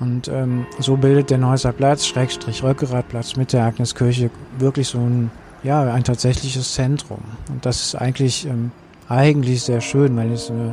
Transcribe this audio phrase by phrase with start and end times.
[0.00, 5.30] Und ähm, so bildet der Neusser Platz, Schrägstrich Röckeradplatz mit der Agneskirche wirklich so ein,
[5.62, 7.20] ja, ein tatsächliches Zentrum.
[7.50, 8.72] Und das ist eigentlich, ähm,
[9.08, 10.72] eigentlich sehr schön, weil es, äh,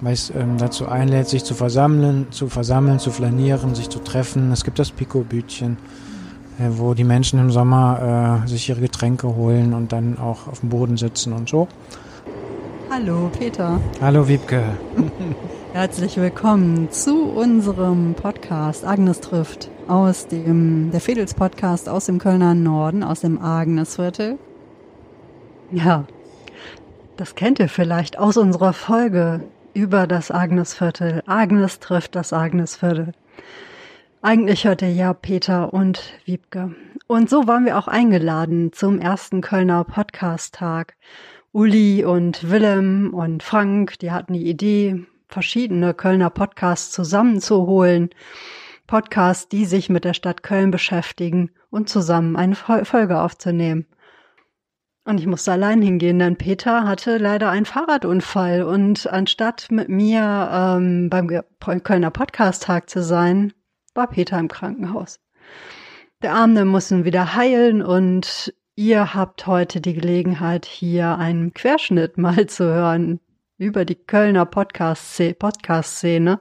[0.00, 4.50] weil es ähm, dazu einlädt, sich zu versammeln, zu versammeln, zu flanieren, sich zu treffen.
[4.50, 5.76] Es gibt das Pico-Bütchen,
[6.58, 10.60] äh, wo die Menschen im Sommer äh, sich ihre Getränke holen und dann auch auf
[10.60, 11.68] dem Boden sitzen und so.
[12.94, 13.80] Hallo Peter.
[14.02, 14.62] Hallo Wiebke.
[15.72, 22.54] Herzlich willkommen zu unserem Podcast Agnes trifft aus dem der Fedels Podcast aus dem Kölner
[22.54, 24.38] Norden, aus dem Agnesviertel.
[25.70, 26.04] Ja,
[27.16, 29.40] das kennt ihr vielleicht aus unserer Folge
[29.72, 31.22] über das Agnesviertel.
[31.24, 33.12] Agnes trifft das Agnesviertel.
[34.20, 36.74] Eigentlich hört ihr ja Peter und Wiebke.
[37.06, 40.94] Und so waren wir auch eingeladen zum ersten Kölner Podcast-Tag.
[41.54, 48.08] Uli und Willem und Frank, die hatten die Idee, verschiedene Kölner Podcasts zusammenzuholen.
[48.86, 53.86] Podcasts, die sich mit der Stadt Köln beschäftigen und zusammen eine Folge aufzunehmen.
[55.04, 60.48] Und ich musste allein hingehen, denn Peter hatte leider einen Fahrradunfall und anstatt mit mir
[60.52, 63.52] ähm, beim Kölner Podcast-Tag zu sein,
[63.94, 65.20] war Peter im Krankenhaus.
[66.22, 72.46] Der Arme mussten wieder heilen und ihr habt heute die Gelegenheit, hier einen Querschnitt mal
[72.46, 73.20] zu hören
[73.58, 76.40] über die Kölner Podcast-Szene.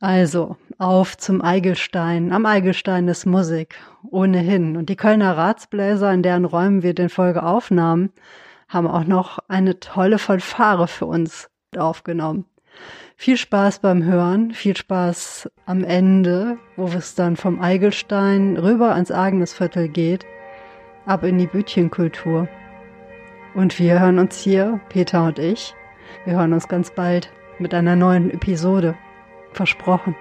[0.00, 2.32] Also, auf zum Eigelstein.
[2.32, 3.76] Am Eigelstein ist Musik.
[4.10, 4.76] Ohnehin.
[4.76, 8.10] Und die Kölner Ratsbläser, in deren Räumen wir den Folge aufnahmen,
[8.68, 12.46] haben auch noch eine tolle Fanfare für uns aufgenommen.
[13.16, 19.12] Viel Spaß beim Hören, viel Spaß am Ende, wo es dann vom Eigelstein rüber ans
[19.12, 20.26] Agnesviertel geht,
[21.06, 22.48] ab in die Bütchenkultur.
[23.54, 25.74] Und wir hören uns hier, Peter und ich,
[26.24, 28.96] wir hören uns ganz bald mit einer neuen Episode.
[29.52, 30.16] Versprochen.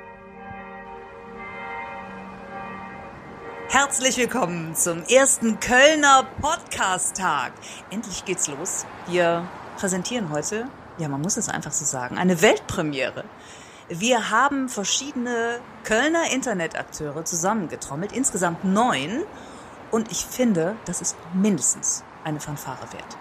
[3.70, 7.54] Herzlich willkommen zum ersten Kölner Podcast-Tag.
[7.90, 8.86] Endlich geht's los.
[9.08, 10.68] Wir präsentieren heute,
[11.00, 13.24] ja, man muss es einfach so sagen, eine Weltpremiere.
[13.90, 19.24] Wir haben verschiedene Kölner Internetakteure zusammengetrommelt, insgesamt neun.
[19.94, 23.16] Und ich finde, das ist mindestens eine Fanfare wert.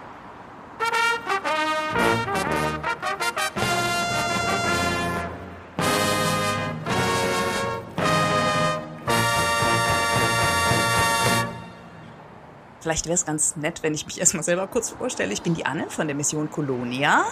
[12.80, 15.34] Vielleicht wäre es ganz nett, wenn ich mich erstmal selber kurz vorstelle.
[15.34, 17.26] Ich bin die Anne von der Mission Colonia.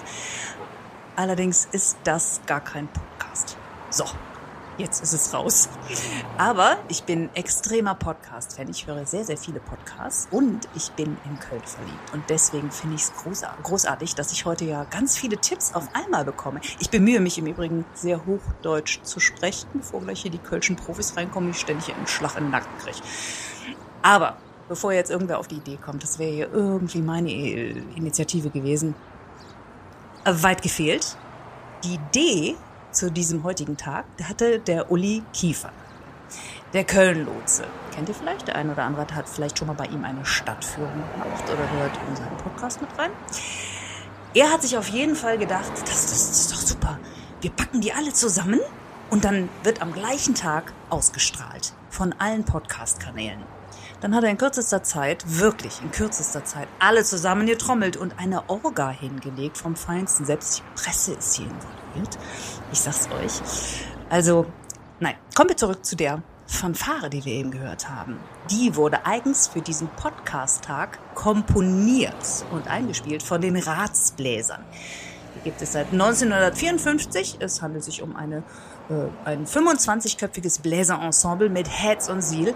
[1.17, 3.57] Allerdings ist das gar kein Podcast.
[3.89, 4.05] So,
[4.81, 5.69] jetzt ist es raus.
[6.39, 8.69] Aber ich bin extremer Podcast-Fan.
[8.69, 12.13] Ich höre sehr, sehr viele Podcasts und ich bin in Köln verliebt.
[12.13, 13.13] Und deswegen finde ich es
[13.63, 16.61] großartig, dass ich heute ja ganz viele Tipps auf einmal bekomme.
[16.81, 21.17] Ich bemühe mich im Übrigen sehr hochdeutsch zu sprechen, bevor gleich hier die kölschen Profis
[21.17, 22.99] reinkommen, ich ständig einen Schlag in den Nacken kriege.
[24.03, 24.37] Aber
[24.69, 28.95] bevor jetzt irgendwer auf die Idee kommt, das wäre hier irgendwie meine Initiative gewesen,
[30.25, 31.17] äh, weit gefehlt.
[31.85, 32.57] Die Idee
[32.93, 35.73] zu diesem heutigen Tag hatte der Uli Kiefer,
[36.73, 37.65] der Köln-Lotse.
[37.95, 38.49] Kennt ihr vielleicht?
[38.49, 41.93] Der eine oder andere hat vielleicht schon mal bei ihm eine Stadtführung gemacht oder hört
[42.09, 43.11] in seinen Podcast mit rein.
[44.35, 46.99] Er hat sich auf jeden Fall gedacht, das, das ist doch super.
[47.41, 48.61] Wir packen die alle zusammen
[49.11, 53.43] und dann wird am gleichen Tag ausgestrahlt von allen Podcast-Kanälen.
[54.01, 58.49] Dann hat er in kürzester Zeit, wirklich in kürzester Zeit, alle zusammen getrommelt und eine
[58.49, 60.25] Orga hingelegt vom Feinsten.
[60.25, 62.19] Selbst die Presse ist hier involviert.
[62.73, 63.85] Ich sag's euch.
[64.09, 64.47] Also,
[65.01, 68.19] nein, kommen wir zurück zu der Fanfare, die wir eben gehört haben.
[68.51, 74.65] Die wurde eigens für diesen Podcast-Tag komponiert und eingespielt von den Ratsbläsern.
[75.37, 77.37] Die gibt es seit 1954.
[77.39, 78.39] Es handelt sich um eine,
[78.89, 82.55] äh, ein 25-köpfiges Bläserensemble mit Heads und Seal.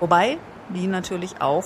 [0.00, 0.38] Wobei
[0.74, 1.64] die natürlich auch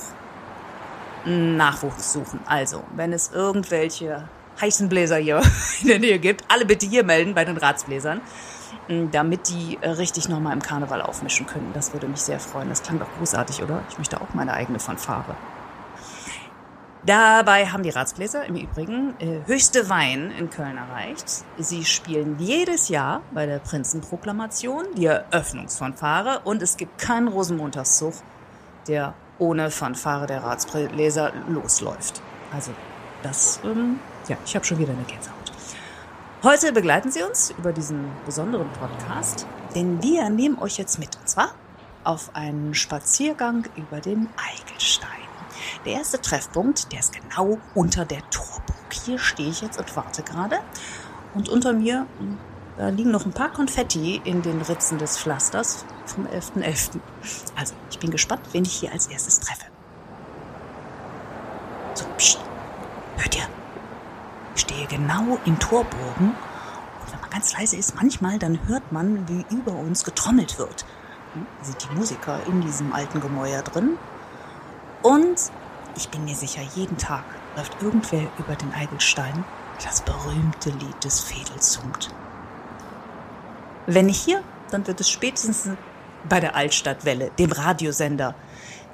[1.25, 2.41] Nachwuchs suchen.
[2.47, 4.29] Also, wenn es irgendwelche
[4.61, 5.43] heißen Bläser hier
[5.83, 8.21] in der Nähe gibt, alle bitte hier melden bei den Ratsbläsern,
[9.11, 11.71] damit die äh, richtig nochmal im Karneval aufmischen können.
[11.73, 12.69] Das würde mich sehr freuen.
[12.69, 13.83] Das klang doch großartig, oder?
[13.89, 15.37] Ich möchte auch meine eigene Fanfare.
[17.07, 21.27] Dabei haben die Ratsbläser im Übrigen äh, höchste Wein in Köln erreicht.
[21.59, 28.15] Sie spielen jedes Jahr bei der Prinzenproklamation die Eröffnungsfanfare und es gibt keinen Rosenmontagszug
[28.89, 32.23] der ohne Fanfare der Ratsleser losläuft.
[32.53, 32.73] Also
[33.23, 33.99] das, ähm,
[34.29, 35.53] ja, ich habe schon wieder eine Gänsehaut.
[36.43, 41.29] Heute begleiten Sie uns über diesen besonderen Podcast, denn wir nehmen euch jetzt mit, und
[41.29, 41.55] zwar
[42.05, 45.09] auf einen Spaziergang über den Eigelstein.
[45.87, 48.93] Der erste Treffpunkt, der ist genau unter der Torburg.
[49.05, 50.59] Hier stehe ich jetzt und warte gerade.
[51.35, 52.39] Und unter mir hm,
[52.77, 55.85] Da liegen noch ein paar Konfetti in den Ritzen des Pflasters
[56.15, 56.63] vom 11.11.
[56.63, 57.01] .11.
[57.57, 59.67] Also, ich bin gespannt, wen ich hier als erstes treffe.
[61.95, 62.39] So, pst.
[63.17, 63.49] Hört ihr?
[64.55, 69.29] Ich stehe genau im Torbogen und wenn man ganz leise ist, manchmal, dann hört man,
[69.29, 70.85] wie über uns getrommelt wird.
[71.35, 73.99] Hm, Sind die Musiker in diesem alten Gemäuer drin?
[75.03, 75.51] Und
[75.97, 77.25] ich bin mir sicher, jeden Tag
[77.57, 79.45] läuft irgendwer über den Eigelstein,
[79.85, 82.11] das berühmte Lied des Fedels singt.
[83.87, 85.69] Wenn nicht hier, dann wird es spätestens
[86.29, 88.35] bei der Altstadtwelle, dem Radiosender,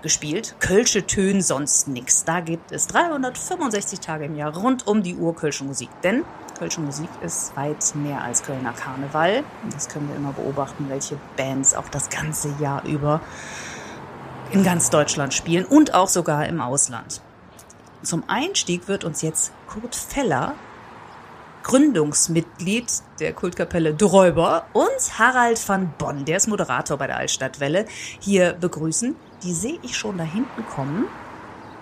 [0.03, 0.57] gespielt.
[0.61, 2.25] Kölsche Töne, sonst nix.
[2.25, 5.91] Da gibt es 365 Tage im Jahr rund um die Uhr Kölsche Musik.
[6.03, 6.25] Denn
[6.59, 9.45] Kölsche Musik ist weit mehr als Kölner Karneval.
[9.73, 13.21] Das können wir immer beobachten, welche Bands auch das ganze Jahr über
[14.53, 17.21] in ganz Deutschland spielen und auch sogar im Ausland.
[18.03, 20.55] Zum Einstieg wird uns jetzt Kurt Feller,
[21.63, 22.87] Gründungsmitglied
[23.21, 27.85] der Kultkapelle Dräuber und Harald van Bonn, der ist Moderator bei der Altstadtwelle,
[28.19, 29.15] hier begrüßen.
[29.43, 31.07] Die sehe ich schon da hinten kommen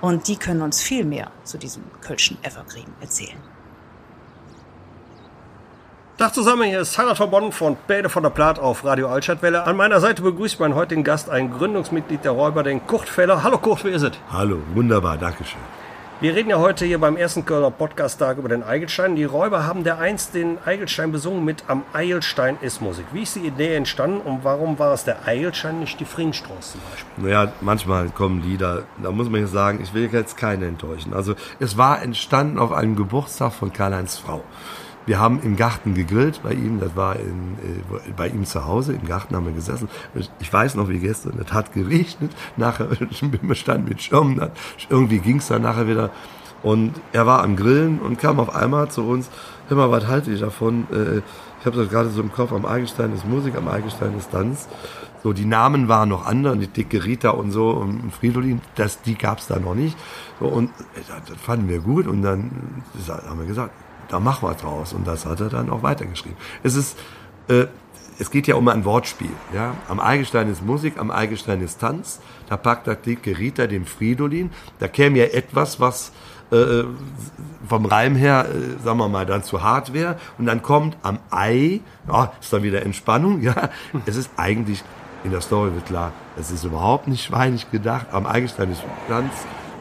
[0.00, 3.38] und die können uns viel mehr zu diesem Kölschen Evergreen erzählen.
[6.18, 9.64] Tag zusammen, hier ist Harald von Bonn von Bäde von der Plaat auf Radio Altstadtwelle.
[9.64, 13.44] An meiner Seite begrüßt mein heutigen Gast ein Gründungsmitglied der Räuber, den Kurt Feller.
[13.44, 14.12] Hallo Kurt, wie ist es?
[14.32, 15.60] Hallo, wunderbar, Dankeschön.
[16.20, 19.14] Wir reden ja heute hier beim ersten Kölner Podcast-Tag über den Eigelstein.
[19.14, 23.06] Die Räuber haben der einst den Eigelstein besungen mit Am Eigelstein ist Musik.
[23.12, 26.80] Wie ist die Idee entstanden und warum war es der Eigelstein, nicht die Fringstraße zum
[26.90, 27.24] Beispiel?
[27.24, 31.14] Naja, manchmal kommen Lieder, da muss man jetzt sagen, ich will jetzt keine enttäuschen.
[31.14, 34.42] Also es war entstanden auf einem Geburtstag von Karl-Heinz Frau.
[35.08, 38.92] Wir haben im Garten gegrillt bei ihm, das war in, äh, bei ihm zu Hause,
[38.92, 39.88] im Garten haben wir gesessen.
[40.38, 42.88] Ich weiß noch wie gestern, es hat geregnet, nachher
[43.54, 44.50] standen mit Schirmen, dann,
[44.90, 46.10] irgendwie ging es dann nachher wieder.
[46.62, 49.30] Und er war am Grillen und kam auf einmal zu uns,
[49.68, 50.86] hör mal, was halte ich davon?
[50.92, 51.22] Äh,
[51.60, 54.68] ich habe das gerade so im Kopf, am Eigelstein ist Musik, am Eigelstein ist Tanz.
[55.22, 59.16] So, die Namen waren noch andere, die dicke Rita und so und Fridolin, das, die
[59.16, 59.96] gab's da noch nicht.
[60.38, 62.50] So, und äh, das fanden wir gut und dann
[63.26, 63.72] haben wir gesagt,
[64.08, 64.92] da machen wir draus.
[64.92, 66.36] Und das hat er dann auch weitergeschrieben.
[66.62, 66.98] Es ist,
[67.48, 67.66] äh,
[68.18, 69.30] es geht ja um ein Wortspiel.
[69.54, 69.74] Ja?
[69.88, 72.20] Am Eigelstein ist Musik, am Eigelstein ist Tanz.
[72.48, 74.50] Da packt der dicke Rita den Fridolin.
[74.78, 76.12] Da käme ja etwas, was
[76.50, 76.84] äh,
[77.68, 80.18] vom Reim her, äh, sagen wir mal, dann zu hart wäre.
[80.38, 83.40] Und dann kommt am Ei, ja, ist dann wieder Entspannung.
[83.48, 83.70] Ja,
[84.06, 84.82] es ist eigentlich
[85.24, 88.06] in der Story wird klar, es ist überhaupt nicht schweinig gedacht.
[88.12, 89.32] Am Eigelstein ist Tanz.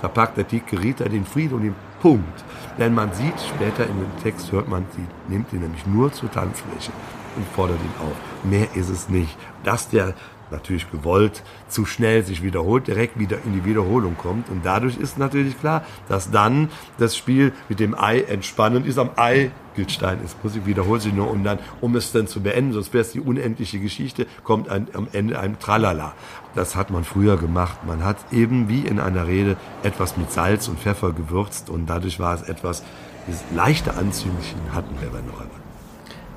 [0.02, 1.76] Da packt der dicke Rita den Fridolin.
[2.02, 2.44] Punkt.
[2.78, 6.32] Denn man sieht später in dem Text, hört man, sie nimmt ihn nämlich nur zur
[6.32, 6.92] Tanzfläche
[7.36, 8.16] und fordert ihn auf.
[8.44, 9.36] Mehr ist es nicht.
[9.64, 10.14] Dass der
[10.52, 14.50] natürlich gewollt zu schnell sich wiederholt, direkt wieder in die Wiederholung kommt.
[14.50, 18.98] Und dadurch ist natürlich klar, dass dann das Spiel mit dem Ei entspannend ist.
[18.98, 22.42] Am Ei gilt Stein ist Musik, wiederholt sich nur und dann, um es dann zu
[22.42, 26.14] beenden, sonst wäre es die unendliche Geschichte, kommt ein, am Ende ein Tralala.
[26.58, 27.86] Das hat man früher gemacht.
[27.86, 32.20] Man hat eben wie in einer Rede etwas mit Salz und Pfeffer gewürzt und dadurch
[32.20, 32.84] war es etwas,
[33.28, 35.62] dieses leichte Anzügchen hatten wir bei Neumann.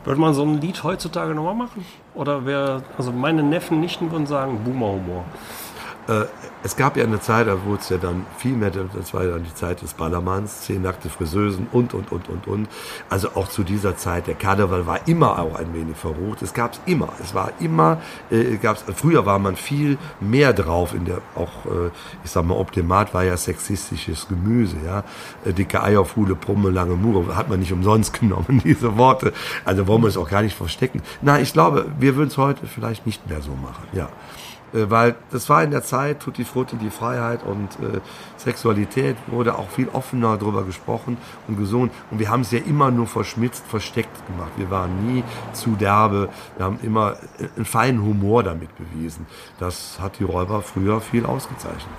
[0.05, 1.87] Würde man so ein Lied heutzutage nochmal machen?
[2.15, 5.25] Oder wäre, also meine Neffen, Nichten würden sagen, Boomer-Humor.
[6.11, 6.27] Äh,
[6.62, 9.31] es gab ja eine Zeit, da wurde es ja dann viel mehr, das war ja
[9.31, 12.69] dann die Zeit des Ballermanns, zehn nackte Friseusen und, und, und, und, und.
[13.09, 16.43] Also auch zu dieser Zeit, der Karneval war immer auch ein wenig verrucht.
[16.43, 17.09] Es gab es immer.
[17.23, 21.90] Es war immer, äh, gab's, früher war man viel mehr drauf in der, auch, äh,
[22.25, 25.05] ich sag mal, Markt war ja sexistisches Gemüse, ja.
[25.45, 29.33] Äh, dicke Eier, Fuhle, Brumme, lange Mure, hat man nicht umsonst genommen, diese Worte.
[29.64, 31.02] Also wollen wir es auch gar nicht verstecken.
[31.23, 34.11] Na, ich glaube, wir würden es heute vielleicht nicht mehr so machen, ja.
[34.73, 38.00] Äh, weil das war in der Zeit, Tutti Frutti, die Freiheit und äh,
[38.37, 41.17] Sexualität wurde auch viel offener darüber gesprochen
[41.49, 41.91] und gesungen.
[42.11, 44.53] Und wir haben es ja immer nur verschmitzt, versteckt gemacht.
[44.57, 46.29] Wir waren nie zu derbe.
[46.57, 47.17] Wir haben immer
[47.57, 49.27] einen feinen Humor damit bewiesen.
[49.59, 51.95] Das hat die Räuber früher viel ausgezeichnet.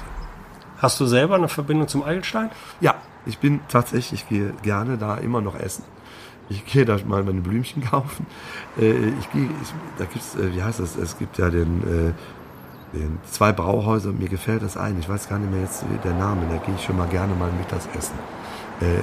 [0.77, 2.49] Hast du selber eine Verbindung zum Eigelstein?
[2.79, 5.83] Ja, ich bin tatsächlich, ich gehe gerne da immer noch essen.
[6.49, 8.25] Ich gehe da mal meine Blümchen kaufen.
[8.79, 10.95] Äh, ich gehe, ich, da gibt's, äh, wie heißt das?
[10.95, 12.13] Es gibt ja äh, den
[13.29, 14.11] zwei Brauhäuser.
[14.11, 14.99] Mir gefällt das ein.
[14.99, 16.41] Ich weiß gar nicht mehr jetzt der Name.
[16.49, 18.17] Da gehe ich schon mal gerne mal mittags essen.
[18.81, 19.01] Äh,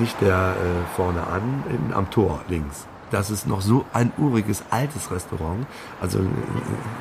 [0.00, 2.86] nicht der äh, vorne an, in, am Tor links.
[3.10, 5.66] Das ist noch so ein uriges altes Restaurant.
[6.00, 6.22] Also äh,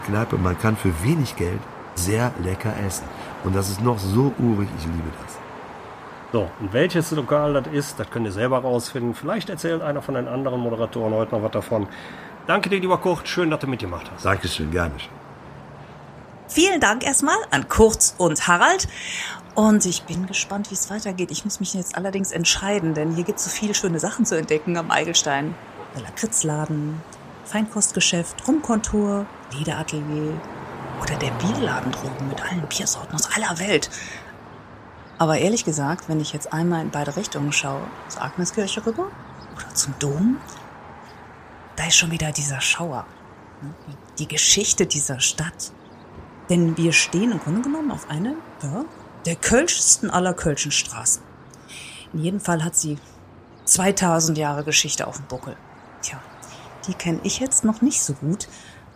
[0.08, 0.38] Kneipe.
[0.38, 1.60] Man kann für wenig Geld
[1.96, 3.06] sehr lecker essen.
[3.44, 4.68] Und das ist noch so urig.
[4.78, 5.38] Ich liebe das.
[6.32, 9.16] So, und welches Lokal das ist, das könnt ihr selber rausfinden.
[9.16, 11.88] Vielleicht erzählt einer von den anderen Moderatoren heute noch was davon.
[12.46, 13.28] Danke dir, lieber Kurt.
[13.28, 14.26] Schön, dass du mitgemacht hast.
[14.26, 14.94] Dankeschön, gerne.
[16.50, 18.88] Vielen Dank erstmal an Kurt und Harald.
[19.54, 21.30] Und ich bin gespannt, wie es weitergeht.
[21.30, 24.36] Ich muss mich jetzt allerdings entscheiden, denn hier gibt es so viele schöne Sachen zu
[24.36, 25.54] entdecken am Eigelstein.
[25.94, 27.02] der Lakritzladen,
[27.46, 29.28] Feinkostgeschäft, Rumkontur,
[29.58, 30.42] Lederatelier
[31.02, 33.92] oder der Bierladen drüben mit allen Biersorten aus aller Welt.
[35.20, 39.12] Aber ehrlich gesagt, wenn ich jetzt einmal in beide Richtungen schaue, zur Agneskirche rüber
[39.56, 40.38] oder zum Dom,
[41.76, 43.06] da ist schon wieder dieser Schauer.
[43.62, 43.74] Ne?
[44.18, 45.72] Die Geschichte dieser Stadt.
[46.50, 48.86] Denn wir stehen im Grunde genommen auf einer ja,
[49.26, 51.22] der kölschsten aller kölschen Straßen.
[52.14, 52.98] In jedem Fall hat sie
[53.66, 55.56] 2000 Jahre Geschichte auf dem Buckel.
[56.02, 56.20] Tja,
[56.88, 58.48] die kenne ich jetzt noch nicht so gut.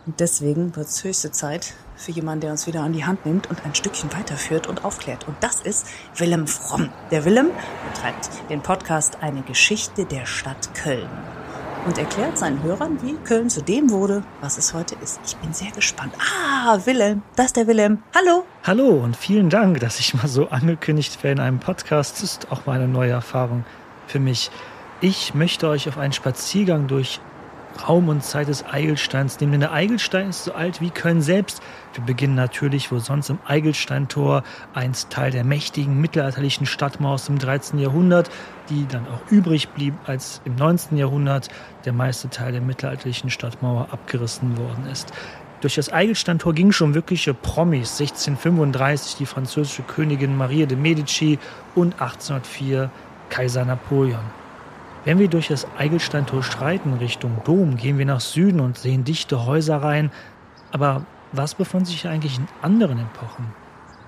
[0.06, 3.48] Und deswegen wird es höchste Zeit für jemanden, der uns wieder an die Hand nimmt
[3.48, 5.26] und ein Stückchen weiterführt und aufklärt.
[5.26, 6.90] Und das ist Willem Fromm.
[7.10, 7.50] Der Willem
[7.92, 11.08] betreibt den Podcast Eine Geschichte der Stadt Köln
[11.84, 15.20] und erklärt seinen Hörern, wie Köln zu dem wurde, was es heute ist.
[15.26, 16.14] Ich bin sehr gespannt.
[16.18, 18.02] Ah, Willem, das ist der Willem.
[18.14, 18.44] Hallo.
[18.62, 22.16] Hallo und vielen Dank, dass ich mal so angekündigt werde in einem Podcast.
[22.16, 23.64] Das ist auch mal eine neue Erfahrung
[24.06, 24.50] für mich.
[25.00, 27.20] Ich möchte euch auf einen Spaziergang durch
[27.86, 29.52] Raum und Zeit des Eigelsteins nehmen.
[29.52, 31.60] Denn der Eigelstein ist so alt wie Köln selbst.
[31.94, 34.42] Wir beginnen natürlich, wo sonst im Eigelsteintor,
[34.74, 37.78] einst Teil der mächtigen mittelalterlichen Stadtmauer aus dem 13.
[37.78, 38.30] Jahrhundert,
[38.68, 40.98] die dann auch übrig blieb, als im 19.
[40.98, 41.48] Jahrhundert
[41.84, 45.12] der meiste Teil der mittelalterlichen Stadtmauer abgerissen worden ist.
[45.60, 48.00] Durch das Eigelsteintor gingen schon wirkliche Promis.
[48.00, 51.38] 1635 die französische Königin Maria de Medici
[51.74, 52.90] und 1804
[53.30, 54.24] Kaiser Napoleon.
[55.04, 59.46] Wenn wir durch das Eigelsteintor schreiten Richtung Dom, gehen wir nach Süden und sehen dichte
[59.46, 60.10] Häuserreihen.
[60.72, 63.52] Aber was befand sich eigentlich in anderen Epochen?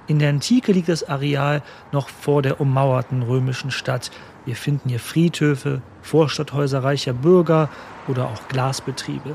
[0.09, 4.11] In der Antike liegt das Areal noch vor der ummauerten römischen Stadt.
[4.45, 7.69] Wir finden hier Friedhöfe, Vorstadthäuser reicher Bürger
[8.07, 9.35] oder auch Glasbetriebe.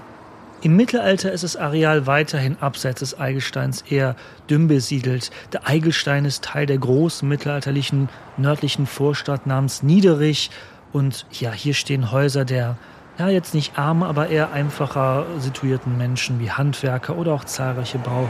[0.62, 4.16] Im Mittelalter ist das Areal weiterhin abseits des Eigelsteins eher
[4.50, 5.32] dünn besiedelt.
[5.52, 10.52] Der Eigelstein ist Teil der großen mittelalterlichen nördlichen Vorstadt namens Niederich
[10.94, 12.78] und ja, hier stehen Häuser der,
[13.18, 18.28] ja, jetzt nicht armen, aber eher einfacher situierten Menschen wie Handwerker oder auch zahlreiche Bauhäuser.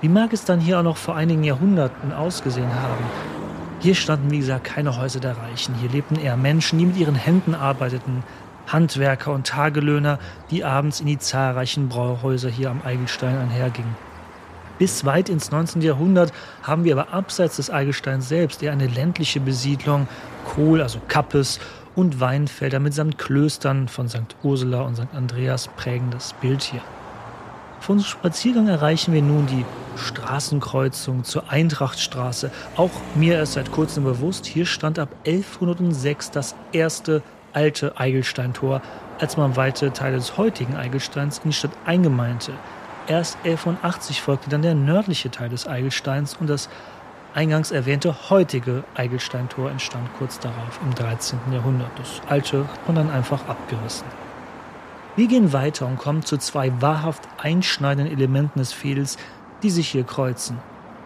[0.00, 3.04] Wie mag es dann hier auch noch vor einigen Jahrhunderten ausgesehen haben?
[3.80, 5.74] Hier standen, wie gesagt, keine Häuser der Reichen.
[5.74, 8.24] Hier lebten eher Menschen, die mit ihren Händen arbeiteten,
[8.66, 10.18] Handwerker und Tagelöhner,
[10.50, 13.94] die abends in die zahlreichen Brauhäuser hier am Eigelstein einhergingen.
[14.78, 15.82] Bis weit ins 19.
[15.82, 16.32] Jahrhundert
[16.62, 20.08] haben wir aber abseits des Eigelsteins selbst eher eine ländliche Besiedlung,
[20.44, 21.60] Kohl, also Kappes
[21.94, 24.36] und Weinfelder mitsamt Klöstern von St.
[24.42, 25.14] Ursula und St.
[25.14, 26.82] Andreas prägen das Bild hier.
[27.80, 29.64] Von unserem Spaziergang erreichen wir nun die
[29.96, 32.50] Straßenkreuzung zur Eintrachtstraße.
[32.76, 37.22] Auch mir ist seit kurzem bewusst, hier stand ab 1106 das erste
[37.52, 38.82] alte Eigelsteintor,
[39.18, 42.52] als man weite Teile des heutigen Eigelsteins in die Stadt eingemeinte.
[43.08, 46.68] Erst 1180 folgte dann der nördliche Teil des Eigelsteins und das
[47.34, 51.38] eingangs erwähnte heutige Eigelsteintor entstand kurz darauf im 13.
[51.52, 51.90] Jahrhundert.
[51.96, 54.06] Das alte man dann einfach abgerissen.
[55.16, 59.18] Wir gehen weiter und kommen zu zwei wahrhaft einschneidenden Elementen des Fädels,
[59.62, 60.58] die sich hier kreuzen.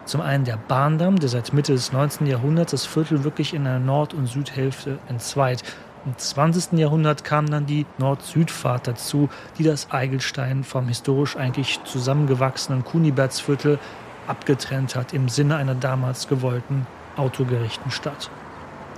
[0.05, 2.27] Zum einen der Bahndamm, der seit Mitte des 19.
[2.27, 5.63] Jahrhunderts das Viertel wirklich in der Nord- und Südhälfte entzweit.
[6.05, 6.79] Im 20.
[6.79, 13.79] Jahrhundert kam dann die Nord-Süd-Fahrt dazu, die das Eigelstein vom historisch eigentlich zusammengewachsenen Kunibertsviertel
[14.27, 18.29] abgetrennt hat im Sinne einer damals gewollten autogerechten Stadt.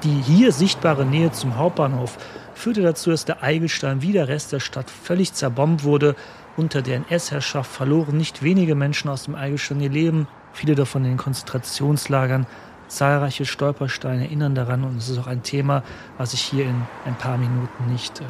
[0.03, 2.17] Die hier sichtbare Nähe zum Hauptbahnhof
[2.53, 6.15] führte dazu, dass der Eigelstein wie der Rest der Stadt völlig zerbombt wurde.
[6.55, 11.11] Unter der NS-Herrschaft verloren nicht wenige Menschen aus dem Eigelstein ihr Leben, viele davon in
[11.11, 12.47] den Konzentrationslagern.
[12.87, 15.83] Zahlreiche Stolpersteine erinnern daran und es ist auch ein Thema,
[16.17, 18.23] was ich hier in ein paar Minuten nicht äh,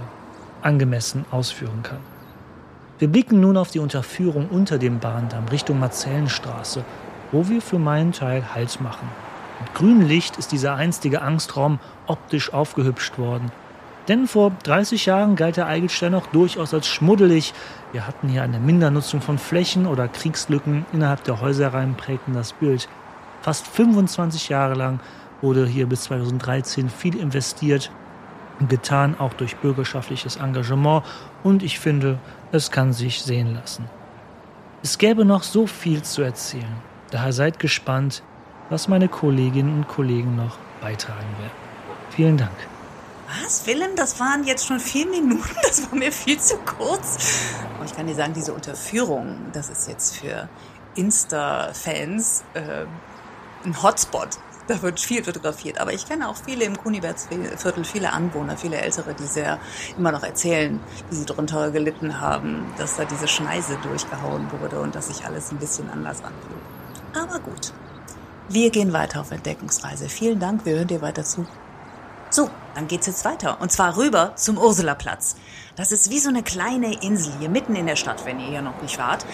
[0.61, 2.18] angemessen ausführen kann.
[2.99, 6.83] Wir blicken nun auf die Unterführung unter dem Bahndamm Richtung Marzellenstraße,
[7.31, 9.07] wo wir für meinen Teil Halt machen.
[9.61, 13.53] Mit grünem Licht ist dieser einstige Angstraum optisch aufgehübscht worden.
[14.09, 17.53] Denn vor 30 Jahren galt der Eigelstein auch durchaus als schmuddelig.
[17.93, 22.89] Wir hatten hier eine Mindernutzung von Flächen oder Kriegslücken innerhalb der Häuserreihen prägten das Bild.
[23.41, 24.99] Fast 25 Jahre lang
[25.41, 27.91] wurde hier bis 2013 viel investiert,
[28.67, 31.03] getan auch durch bürgerschaftliches Engagement
[31.43, 32.19] und ich finde,
[32.51, 33.85] es kann sich sehen lassen.
[34.81, 36.75] Es gäbe noch so viel zu erzählen,
[37.11, 38.23] daher seid gespannt,
[38.69, 41.51] was meine Kolleginnen und Kollegen noch beitragen werden.
[42.11, 42.51] Vielen Dank.
[43.43, 43.95] Was, Willem?
[43.95, 45.55] Das waren jetzt schon vier Minuten.
[45.63, 47.17] Das war mir viel zu kurz.
[47.75, 50.49] Aber ich kann dir sagen, diese Unterführung, das ist jetzt für
[50.95, 52.85] Insta-Fans äh,
[53.65, 54.29] ein Hotspot.
[54.69, 55.81] Da wird viel fotografiert.
[55.81, 59.57] Aber ich kenne auch viele im Kunibertsviertel, viele Anwohner, viele Ältere, die sehr
[59.97, 64.93] immer noch erzählen, wie sie darunter gelitten haben, dass da diese Schneise durchgehauen wurde und
[64.93, 66.61] dass sich alles ein bisschen anders anfühlt.
[67.15, 67.73] Aber gut.
[68.47, 70.07] Wir gehen weiter auf Entdeckungsreise.
[70.07, 71.47] Vielen Dank, wir hören dir weiter zu.
[72.29, 73.59] So, dann geht's jetzt weiter.
[73.61, 75.35] Und zwar rüber zum Ursulaplatz.
[75.77, 78.61] Das ist wie so eine kleine Insel hier mitten in der Stadt, wenn ihr hier
[78.61, 79.25] noch nicht wart.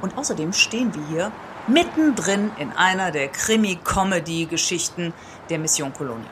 [0.00, 1.32] Und außerdem stehen wir hier
[1.72, 5.12] mittendrin in einer der Krimi-Comedy-Geschichten
[5.48, 6.30] der Mission Colonia.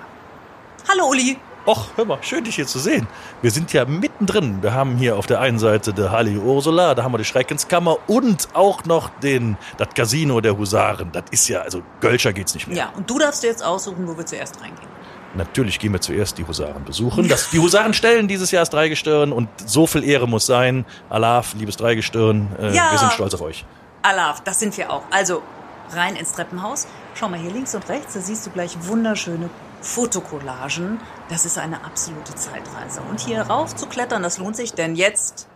[0.88, 1.38] Hallo Uli!
[1.66, 3.06] Och, hör mal, schön dich hier zu sehen.
[3.42, 4.62] Wir sind ja mittendrin.
[4.62, 7.98] Wir haben hier auf der einen Seite die Heilige Ursula, da haben wir die Schreckenskammer
[8.06, 11.12] und auch noch den, das Casino der Husaren.
[11.12, 12.76] Das ist ja, also Gölscher geht's nicht mehr.
[12.76, 14.88] Ja, und du darfst dir jetzt aussuchen, wo wir zuerst reingehen.
[15.34, 17.28] Natürlich gehen wir zuerst die Husaren besuchen.
[17.28, 20.86] Das, die Husaren stellen dieses Jahr das Dreigestirn und so viel Ehre muss sein.
[21.10, 22.92] Alaf, liebes Dreigestirn, äh, Ja.
[22.92, 23.66] wir sind stolz auf euch.
[24.08, 25.04] Alaf, das sind wir auch.
[25.10, 25.42] Also
[25.90, 26.86] rein ins Treppenhaus.
[27.14, 29.50] Schau mal hier links und rechts, da siehst du gleich wunderschöne
[29.82, 30.98] Fotokollagen.
[31.28, 33.02] Das ist eine absolute Zeitreise.
[33.02, 35.46] Und hier rauf zu klettern, das lohnt sich, denn jetzt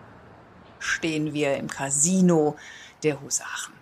[0.80, 2.56] stehen wir im Casino
[3.02, 3.72] der Husaren.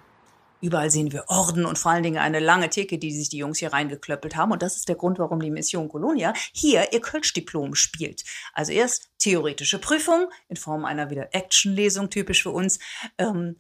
[0.61, 3.59] Überall sehen wir Orden und vor allen Dingen eine lange Theke, die sich die Jungs
[3.59, 4.53] hier reingeklöppelt haben.
[4.53, 8.23] Und das ist der Grund, warum die Mission Colonia hier ihr Kölsch-Diplom spielt.
[8.53, 12.79] Also erst theoretische Prüfung in Form einer wieder Action-Lesung, typisch für uns.
[13.19, 13.57] Ähm,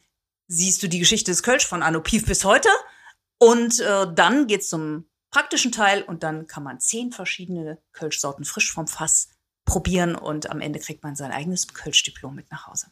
[0.50, 2.68] siehst du die Geschichte des Kölsch von Anno Pief bis heute.
[3.38, 8.72] Und äh, dann geht's zum praktischen Teil und dann kann man zehn verschiedene Kölschsorten frisch
[8.72, 9.28] vom Fass
[9.64, 12.88] probieren und am Ende kriegt man sein eigenes Kölsch-Diplom mit nach Hause.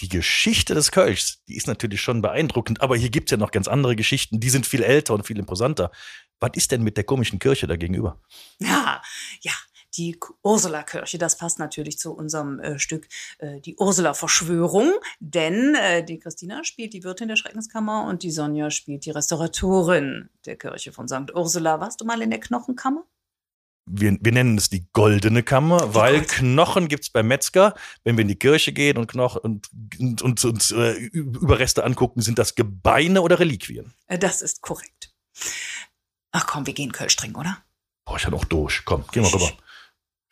[0.00, 3.68] Die Geschichte des Kölschs, die ist natürlich schon beeindruckend, aber hier gibt's ja noch ganz
[3.68, 5.92] andere Geschichten, die sind viel älter und viel imposanter.
[6.40, 8.20] Was ist denn mit der komischen Kirche da gegenüber?
[8.58, 9.02] Ja,
[9.42, 9.52] ja,
[9.96, 13.08] die Ursula-Kirche, das passt natürlich zu unserem äh, Stück
[13.38, 18.70] äh, die Ursula-Verschwörung, denn äh, die Christina spielt die Wirtin der Schreckenskammer und die Sonja
[18.70, 21.34] spielt die Restauratorin der Kirche von St.
[21.34, 21.80] Ursula.
[21.80, 23.04] Warst du mal in der Knochenkammer?
[23.84, 27.74] Wir, wir nennen es die goldene Kammer, weil Gold- Knochen gibt's beim Metzger.
[28.04, 32.22] Wenn wir in die Kirche gehen und Knochen und, und, und, und äh, Überreste angucken,
[32.22, 33.92] sind das Gebeine oder Reliquien?
[34.06, 35.12] Äh, das ist korrekt.
[36.30, 37.58] Ach komm, wir gehen Kölsch trinken, oder?
[38.04, 38.84] Boah, ich ja noch durch.
[38.84, 39.50] Komm, gehen wir rüber.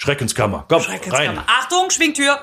[0.02, 0.64] Schreckenskammer.
[0.66, 0.84] Komm, rein.
[0.84, 1.44] Schreckenskammer.
[1.46, 2.38] Achtung, Schwingtür!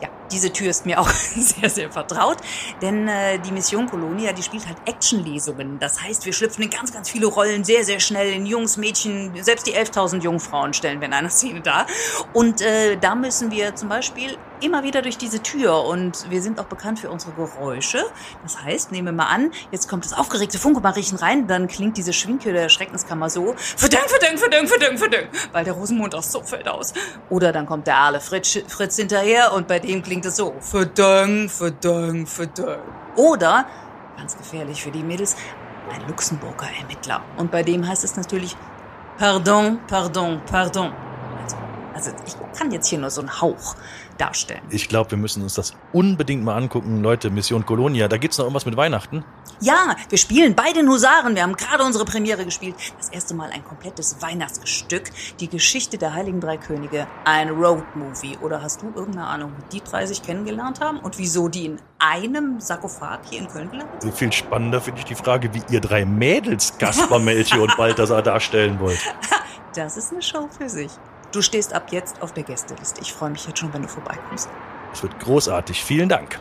[0.00, 2.36] Ja, diese Tür ist mir auch sehr, sehr vertraut,
[2.82, 5.80] denn äh, die Mission Colonia, die spielt halt Actionlesungen.
[5.80, 9.32] Das heißt, wir schlüpfen in ganz, ganz viele Rollen sehr, sehr schnell in Jungs, Mädchen,
[9.42, 11.86] selbst die 11.000 Jungfrauen stellen wir in einer Szene dar.
[12.32, 16.60] Und äh, da müssen wir zum Beispiel immer wieder durch diese Tür und wir sind
[16.60, 18.04] auch bekannt für unsere Geräusche.
[18.42, 22.12] Das heißt, nehmen wir mal an, jetzt kommt das aufgeregte Funkemariechen rein, dann klingt diese
[22.12, 26.68] Schwingtür der Schreckenskammer so, verdünk, verdünk, verdünk, verdünk, verdünk, weil der Rosenmond aus so fällt
[26.68, 26.92] aus.
[27.30, 31.50] Oder dann kommt der Aale Fritz, Fritz hinterher und bei dem klingt es so, verdünk,
[31.50, 32.82] verdünk, verdünk.
[33.16, 33.66] Oder,
[34.16, 35.36] ganz gefährlich für die Mädels,
[35.92, 37.22] ein Luxemburger Ermittler.
[37.36, 38.56] Und bei dem heißt es natürlich,
[39.18, 40.92] pardon, pardon, pardon.
[41.42, 41.56] Also,
[41.94, 43.76] also ich kann jetzt hier nur so einen Hauch
[44.18, 44.62] darstellen.
[44.70, 47.02] Ich glaube, wir müssen uns das unbedingt mal angucken.
[47.02, 49.24] Leute, Mission Colonia, da gibt's noch irgendwas mit Weihnachten.
[49.60, 51.34] Ja, wir spielen bei den Husaren.
[51.34, 52.74] Wir haben gerade unsere Premiere gespielt.
[52.98, 55.10] Das erste Mal ein komplettes Weihnachtsstück.
[55.40, 57.06] Die Geschichte der Heiligen Drei Könige.
[57.24, 58.36] Ein Roadmovie.
[58.42, 60.98] Oder hast du irgendeine Ahnung, wie die drei sich kennengelernt haben?
[60.98, 64.14] Und wieso die in einem Sarkophag hier in Köln gelandet sind?
[64.14, 68.80] Viel spannender finde ich die Frage, wie ihr drei Mädels Gaspar, Melchior und Balthasar darstellen
[68.80, 69.00] wollt.
[69.74, 70.90] Das ist eine Show für sich.
[71.34, 73.00] Du stehst ab jetzt auf der Gästeliste.
[73.00, 74.48] Ich freue mich jetzt schon, wenn du vorbeikommst.
[74.92, 75.82] Es wird großartig.
[75.82, 76.40] Vielen Dank.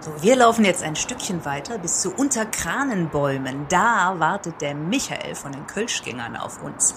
[0.00, 3.66] So, wir laufen jetzt ein Stückchen weiter bis zu Unterkranenbäumen.
[3.68, 6.96] Da wartet der Michael von den Kölschgängern auf uns.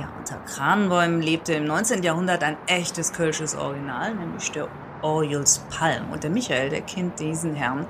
[0.00, 2.02] Ja, unter Kranenbäumen lebte im 19.
[2.02, 4.68] Jahrhundert ein echtes kölsches Original, nämlich der
[5.00, 6.10] Orjuls Palm.
[6.10, 7.86] Und der Michael, der kennt diesen Herrn,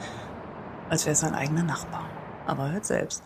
[0.91, 2.05] als wäre es sein eigener Nachbar.
[2.47, 3.23] Aber hört selbst.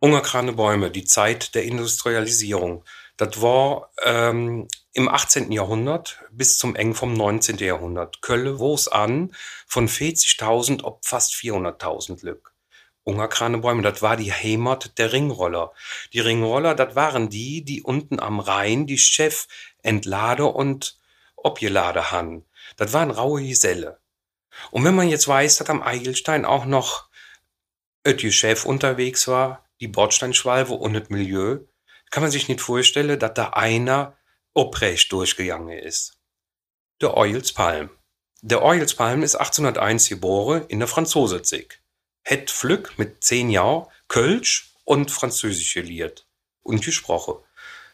[0.00, 2.84] Ungerkrane Bäume, die Zeit der Industrialisierung.
[3.18, 5.50] Das war ähm, im 18.
[5.50, 7.58] Jahrhundert bis zum Eng vom 19.
[7.58, 8.22] Jahrhundert.
[8.22, 9.34] Kölle wuchs an
[9.66, 12.54] von 40.000 ob fast 400.000 Lück.
[13.02, 15.72] Ungerkrane Bäume, das war die Heimat der Ringroller.
[16.12, 19.48] Die Ringroller, das waren die, die unten am Rhein die Chef
[19.82, 20.96] entlade und
[21.34, 22.44] obgelade han.
[22.76, 23.98] Das waren raue Geselle.
[24.70, 27.08] Und wenn man jetzt weiß, dass am Eigelstein auch noch
[28.04, 31.60] et Chef unterwegs war, die Bordsteinschwalbe und das Milieu,
[32.10, 34.16] kann man sich nicht vorstellen, dass da einer
[34.54, 36.18] oprecht durchgegangen ist.
[37.00, 37.90] Der Euelspalm.
[38.40, 41.80] Der Euelspalm ist 1801 geboren in der Franzosezig.
[42.22, 46.26] Het Flück mit zehn Jahren Kölsch und Französisch geliert
[46.62, 47.34] und gesprochen.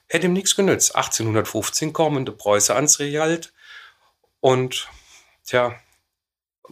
[0.07, 0.95] Hätte ihm nichts genützt.
[0.95, 3.53] 1815 kommen die Preuße ans Realt
[4.41, 4.89] und,
[5.45, 5.79] tja,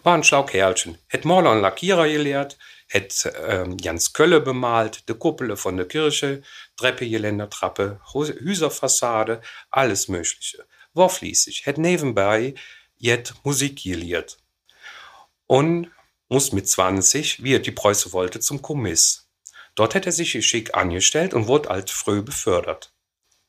[0.02, 0.98] war ein schlau Kerlchen.
[1.08, 2.58] Hätt Maler und Lackierer gelehrt,
[2.92, 6.42] hätt ähm, Jans Kölle bemalt, de Kuppele von der Kirche,
[6.76, 10.66] Treppe, Geländer, Trappe, Hus- Hüserfassade, alles Mögliche.
[10.92, 12.54] War fließig, hätt nebenbei
[12.98, 14.36] jet Musik gelehrt.
[15.46, 15.90] Und
[16.28, 19.26] muss mit 20, wie er die Preuße wollte, zum Kommiss.
[19.74, 22.92] Dort hätte er sich geschickt angestellt und wurde alt früh befördert.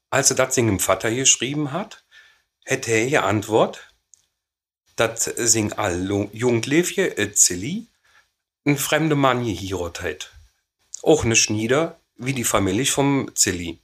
[0.09, 2.05] Als er das seinem Vater geschrieben hat,
[2.63, 3.89] hätte er geantwortet,
[4.95, 7.87] dass sing all Jugendliche, äh, Zilli,
[8.65, 10.31] ein fremder Mann gehirot hat.
[11.01, 13.79] Auch ne Schnieder, wie die Familie vom Zilli.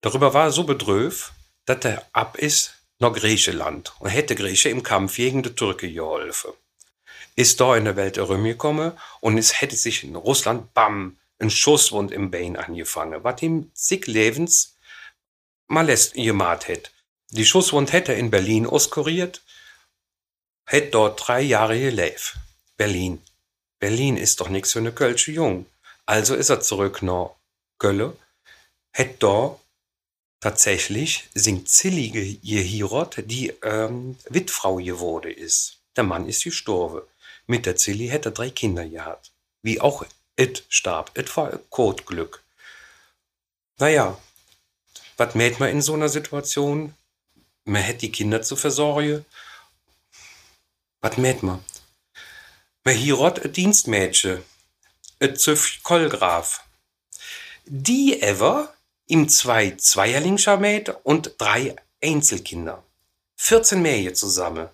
[0.00, 1.32] Darüber war er so bedröv,
[1.64, 6.52] dass er ab ist nach Griechenland und hätte Grieche im Kampf gegen die Türke geholfen.
[7.36, 12.12] Ist da in der Welt herumgekommen und es hätte sich in Russland, bam, ein Schusswund
[12.12, 14.76] im Bein angefangen, was ihm zig Lebens
[15.66, 16.90] Malest gemacht hätte.
[17.30, 19.42] Die Schusswund hätte in Berlin auskuriert,
[20.66, 22.36] hätte dort drei Jahre gelebt.
[22.76, 23.22] Berlin.
[23.82, 25.66] Berlin ist doch nix für ne Kölsche Jung.
[26.06, 27.30] Also ist er zurück nach
[27.80, 28.16] Gölle,
[28.92, 29.58] hätte da
[30.38, 35.80] tatsächlich singt Zillige ihr Hirot, die ähm, Witfrau geworden ist.
[35.96, 37.02] Der Mann ist gestorben.
[37.48, 39.32] Mit der Zilli hätte er drei Kinder gehabt.
[39.62, 41.18] Wie auch it starb.
[41.18, 42.44] It war Kotglück.
[43.78, 44.16] Naja,
[45.16, 46.94] was mäht man in so einer Situation?
[47.64, 49.26] Man hätte die Kinder zu versorgen.
[51.00, 51.64] Was mäht man?
[52.84, 54.42] Man hirot ein Dienstmädchen.
[55.20, 56.64] Ein Züff Kolgraf.
[57.64, 58.74] Die ever
[59.06, 62.82] ihm zwei Zweierlingscher mäht und drei Einzelkinder.
[63.36, 64.68] 14 Mähe zusammen.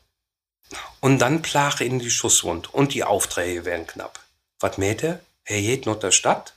[1.01, 4.19] Und dann plache in die Schusswund und die Aufträge werden knapp.
[4.59, 5.21] Was mäht er?
[5.45, 6.55] Er geht nach der Stadt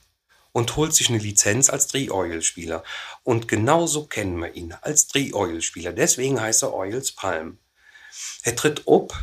[0.52, 2.82] und holt sich eine Lizenz als Dreh-Oil-Spieler.
[3.24, 5.92] Und genauso kennen wir ihn als Dreh-Oil-Spieler.
[5.92, 7.58] Deswegen heißt er Oils Palm.
[8.42, 9.14] Er tritt ob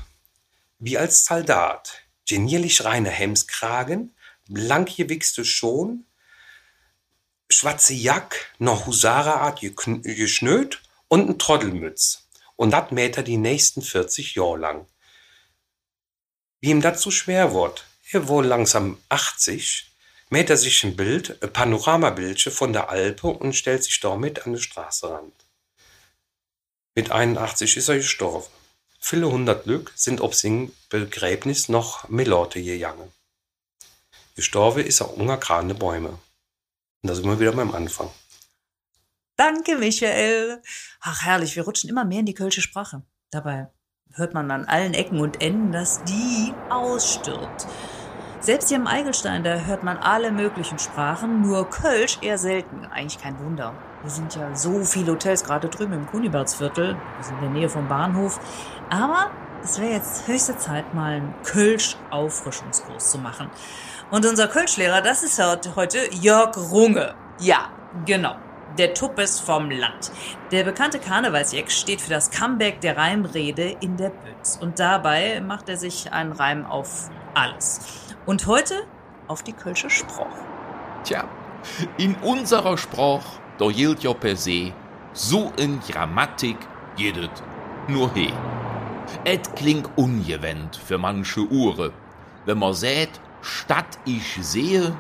[0.78, 2.04] wie als Soldat.
[2.30, 4.16] Genierlich reiner Hemskragen,
[4.48, 6.06] blank gewichste Schon,
[7.50, 9.62] schwarze Jack, noch Husarerart
[10.04, 12.28] geschnöt und ein Trottelmütz.
[12.56, 14.86] Und dat mäht er die nächsten 40 Jahre lang.
[16.62, 19.92] Wie ihm so schwer wird, er wohl langsam 80,
[20.30, 24.54] mäht er sich ein Bild, ein Panoramabildchen von der Alpe und stellt sich damit an
[24.54, 25.34] den Straßenrand.
[26.94, 28.59] Mit 81 ist er gestorben.
[29.00, 33.12] Viele hundert Glück sind ob sing Begräbnis noch Melorte gegangen.
[34.36, 36.10] Gestorben ist er ungergrane Bäume.
[36.10, 38.10] Und da sind wir wieder beim Anfang.
[39.38, 40.62] Danke, Michael.
[41.02, 43.04] Ach, herrlich, wir rutschen immer mehr in die kölsche Sprache.
[43.32, 43.70] Dabei
[44.14, 47.68] hört man an allen Ecken und Enden, dass die ausstirbt.
[48.42, 52.86] Selbst hier im Eigelstein, da hört man alle möglichen Sprachen, nur Kölsch eher selten.
[52.86, 53.74] Eigentlich kein Wunder.
[54.02, 56.96] Hier sind ja so viele Hotels, gerade drüben im Kunibertsviertel.
[56.96, 58.40] Wir in der Nähe vom Bahnhof.
[58.90, 59.30] Aber
[59.64, 63.50] es wäre jetzt höchste Zeit, mal einen Kölsch-Auffrischungskurs zu machen.
[64.10, 65.40] Und unser Kölschlehrer, das ist
[65.76, 67.14] heute Jörg Runge.
[67.40, 67.70] Ja,
[68.06, 68.36] genau.
[68.78, 70.12] Der Tuppes vom Land.
[70.52, 74.58] Der bekannte Karnevalsjeck steht für das Comeback der Reimrede in der Bütz.
[74.60, 77.82] Und dabei macht er sich einen Reim auf alles.
[78.26, 78.76] Und heute
[79.28, 80.26] auf die Kölsche Spruch.
[81.04, 81.26] Tja,
[81.98, 83.24] in unserer Spruch,
[83.58, 84.74] da gilt ja per se,
[85.14, 86.58] so in Grammatik
[86.96, 87.32] jedet
[87.88, 88.32] nur he.
[89.26, 91.92] Et klingt ungewöhnt für manche Uhren,
[92.46, 94.96] wenn man sagt, statt ich sehe,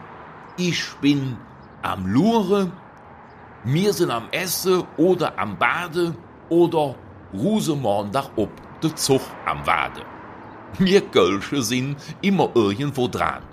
[0.57, 1.37] ich bin
[1.81, 2.71] am Lure,
[3.63, 6.15] mir sind am Esse oder am Bade
[6.49, 6.95] oder
[7.33, 8.49] Rusemorn dach ob
[8.81, 10.01] de Zug am Wade.
[10.77, 13.43] Mir Gölsche sind immer irgendwo dran.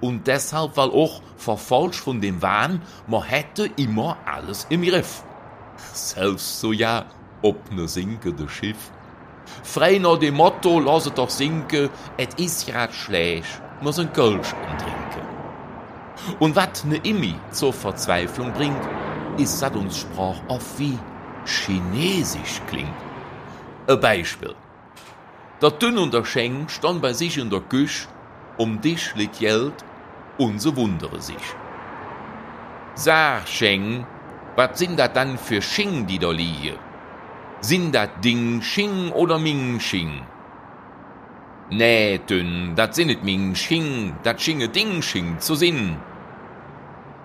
[0.00, 5.22] Und deshalb, weil auch verfolgt von dem Wahn, man hätte immer alles im Griff.
[5.92, 7.06] Selbst so ja,
[7.42, 8.90] ob ne sinkende Schiff.
[9.62, 15.26] Frei nach dem Motto, lasset doch sinken, et is grad schlecht, muss ein Kölsch umtrinken.
[16.38, 18.82] Und wat ne Immi zur Verzweiflung bringt,
[19.38, 20.98] ist, dat uns Sprach oft wie
[21.44, 22.88] Chinesisch klingt.
[23.88, 24.54] Ein Beispiel.
[25.60, 28.08] Der Dünn und der Scheng stand bei sich in der Küche,
[28.58, 29.74] um dich liegt Geld
[30.38, 31.56] und sie wundere sich.
[32.94, 34.06] Sag, Scheng,
[34.56, 36.78] was sind dat dann für Sching, die da liegen?
[37.64, 40.22] Sind dat Ding Sching oder Ming Sching?
[41.70, 45.96] Nee, Dünn, dat sinnet Ming Sching, dat Schinge Ding Sching zu Sinn.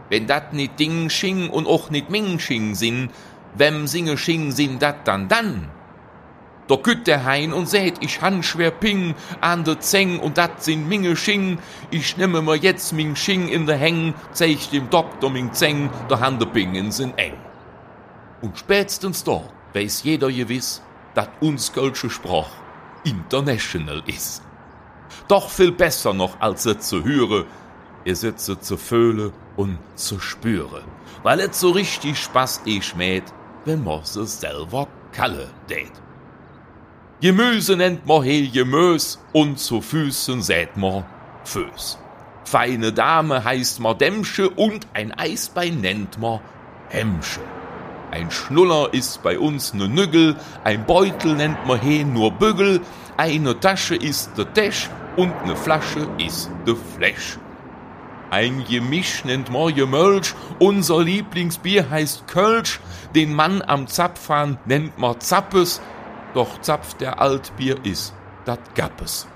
[0.09, 3.09] Wenn dat nit Ding Sching und och nit Ming Sching sinn,
[3.55, 5.69] wem singe Sching sind dat dann dann?
[6.67, 10.63] Da kütt der Hein und sät, ich han schwer Ping an de Zeng und dat
[10.63, 11.57] sind Minge Sching.
[11.89, 16.19] Ich nehme mir jetzt Ming Sching in de Häng, zeig dem Doktor Ming Zeng, der
[16.19, 17.33] Hande Pingen sind eng.
[18.41, 19.41] Und spätestens da
[19.77, 20.81] weiß jeder gewiss,
[21.13, 22.49] dat uns Kölsche Sprach
[23.03, 24.41] international ist.
[25.27, 27.45] Doch viel besser noch als es zu hören,
[28.05, 30.83] ihr sitze zu fühlen und zu spüren,
[31.23, 33.25] weil es so richtig Spaß ich schmäht,
[33.65, 35.91] wenn man es selber kalle dät.
[37.21, 41.05] Gemüse nennt man he Gemüs und zu Füßen sät man
[41.43, 41.97] Föß.
[42.45, 46.39] Feine Dame heißt man Dämmsche und ein Eisbein nennt man
[46.89, 47.41] Hemmsche.
[48.09, 52.81] Ein Schnuller ist bei uns ne Nüggel, ein Beutel nennt man he nur Bügel,
[53.17, 57.37] eine Tasche ist de Täsch und ne Flasche ist de Fläsch.
[58.29, 62.79] Ein Gemisch nennt man Gemölsch, unser Lieblingsbier heißt Kölsch,
[63.13, 65.81] den Mann am Zapfhahn nennt man Zappes,
[66.33, 68.13] doch Zapf der Altbier ist,
[68.45, 69.27] dat Gappes.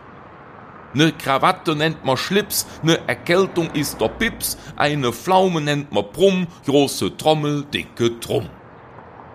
[0.94, 6.48] Ne Krawatte nennt man Schlips, ne Erkältung ist der Pips, eine Pflaume nennt man Brumm,
[6.66, 8.50] große Trommel, dicke Trumm.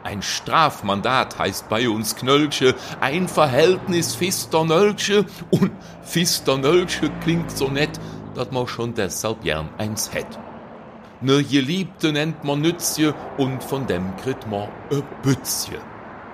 [0.06, 5.72] Ein Strafmandat heißt bei uns Knölsche, ein Verhältnis Fister Nölsche und
[6.04, 7.98] Fister Nölsche klingt so nett,
[8.36, 10.38] dat man schon deshalb gern eins hätt.
[11.20, 15.80] Ne Geliebte nennt man Nützje und von dem kriegt man e Bützje.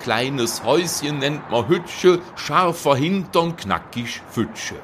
[0.00, 4.76] Kleines Häuschen nennt man Hütsche, scharfer Hintern, knackig Fütsche.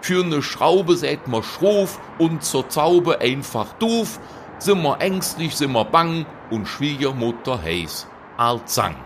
[0.00, 4.18] Für ne Schraube sät man Schrof und zur Zaube einfach doof,
[4.58, 8.06] sind wir ängstlich, sind wir bang und Schwiegermutter heiß
[8.36, 8.96] Alzang.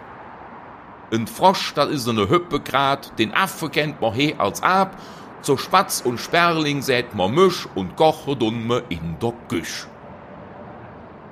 [1.12, 4.96] Ein Frosch, das is ne Hüppe grad, den Affe kennt man he als ab,
[5.42, 9.87] zur Spatz und Sperling sät man Misch und koche dumme in der Küch.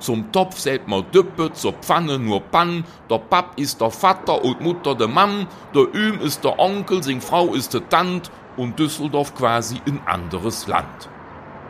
[0.01, 4.61] Zum Topf sät man Düppe, zur Pfanne nur Pann, der Pap ist der Vater und
[4.61, 9.35] Mutter der Mann, der Üm ist der Onkel, sing Frau ist der Tant und Düsseldorf
[9.35, 11.09] quasi ein anderes Land.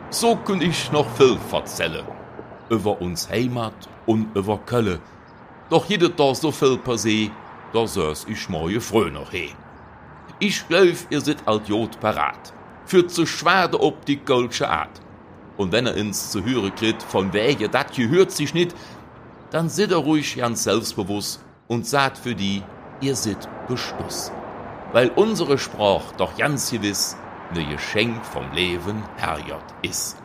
[0.09, 2.03] So könnt ich noch viel verzelle.
[2.69, 3.73] Über uns Heimat
[4.05, 4.99] und über Kölle.
[5.69, 7.31] Doch jede da so viel per se,
[7.73, 9.55] da sös ich moje frö noch he.
[10.39, 12.53] Ich glaub, ihr seid alt Jod parat.
[12.85, 15.01] Für zu schwade ob die goldsche Art.
[15.57, 18.75] Und wenn er ins zu hören kriegt, von wer dat gehört sich nicht,
[19.51, 22.63] dann seid er ruhig ganz selbstbewusst und sagt für die,
[23.01, 24.31] ihr seid Beschluss.
[24.93, 27.15] Weil unsere Sprach doch ganz gewiss
[27.53, 30.15] ne Geschenk vom Leben herjot is.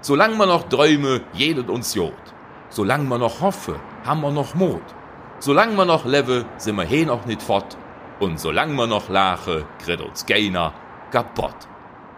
[0.00, 2.12] Solang wir noch träume, jedet uns Jod.
[2.76, 4.82] Solang wir noch hoffe, haben wir noch Mut.
[5.38, 7.74] Solang wir noch lebe, sind wir he noch nicht fort.
[8.20, 10.74] Und solang wir noch lache, kriegt uns keiner
[11.10, 11.56] kaputt.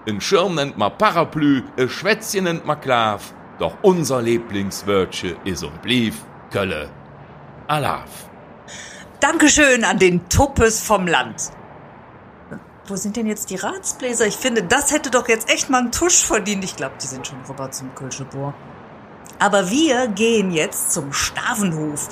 [0.09, 5.81] Ein Schirm nennt man Parapluie, ein Schwätzchen nennt man Klav, doch unser Lieblingswörtche is und
[5.81, 6.15] blieb
[6.51, 6.91] Kölle.
[7.69, 8.29] Alaf.
[9.21, 11.53] Dankeschön an den Tuppes vom Land.
[12.89, 14.27] Wo sind denn jetzt die Ratsbläser?
[14.27, 16.65] Ich finde, das hätte doch jetzt echt mal einen Tusch verdient.
[16.65, 18.55] Ich glaube, die sind schon rüber zum Kölschebohr.
[19.39, 22.09] Aber wir gehen jetzt zum Stavenhof,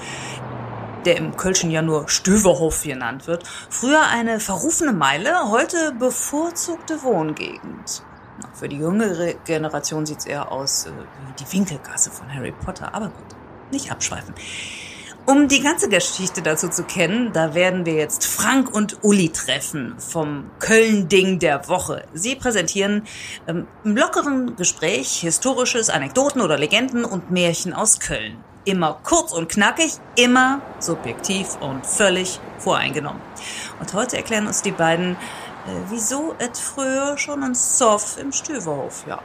[1.05, 3.45] der im Kölschen ja nur Stöverhof genannt wird.
[3.71, 8.03] Früher eine verrufene Meile, heute bevorzugte Wohngegend.
[8.55, 12.95] Für die jüngere Generation sieht's eher aus äh, wie die Winkelgasse von Harry Potter.
[12.95, 13.37] Aber gut,
[13.71, 14.35] nicht abschweifen.
[15.29, 19.97] Um die ganze Geschichte dazu zu kennen, da werden wir jetzt Frank und Uli treffen
[19.99, 22.05] vom Köln-Ding der Woche.
[22.15, 23.03] Sie präsentieren
[23.49, 28.37] ähm, im lockeren Gespräch historisches, Anekdoten oder Legenden und Märchen aus Köln.
[28.65, 33.21] Immer kurz und knackig, immer subjektiv und völlig voreingenommen.
[33.81, 35.17] Und heute erklären uns die beiden, äh,
[35.91, 39.19] wieso et früher schon ein Soff im Stüverhof, ja.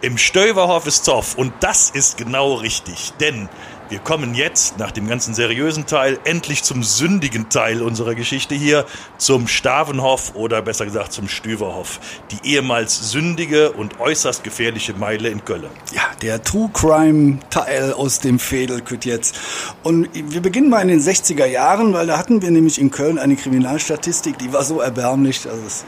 [0.00, 3.48] Im Stöverhof ist Zoff und das ist genau richtig, denn
[3.88, 8.86] wir kommen jetzt nach dem ganzen seriösen Teil endlich zum sündigen Teil unserer Geschichte hier,
[9.18, 15.44] zum Stavenhof oder besser gesagt zum Stüverhof, die ehemals sündige und äußerst gefährliche Meile in
[15.44, 15.66] Köln.
[15.92, 19.38] Ja, der True Crime Teil aus dem Fädelküt jetzt.
[19.82, 23.18] Und wir beginnen mal in den 60er Jahren, weil da hatten wir nämlich in Köln
[23.18, 25.84] eine Kriminalstatistik, die war so erbärmlich, also es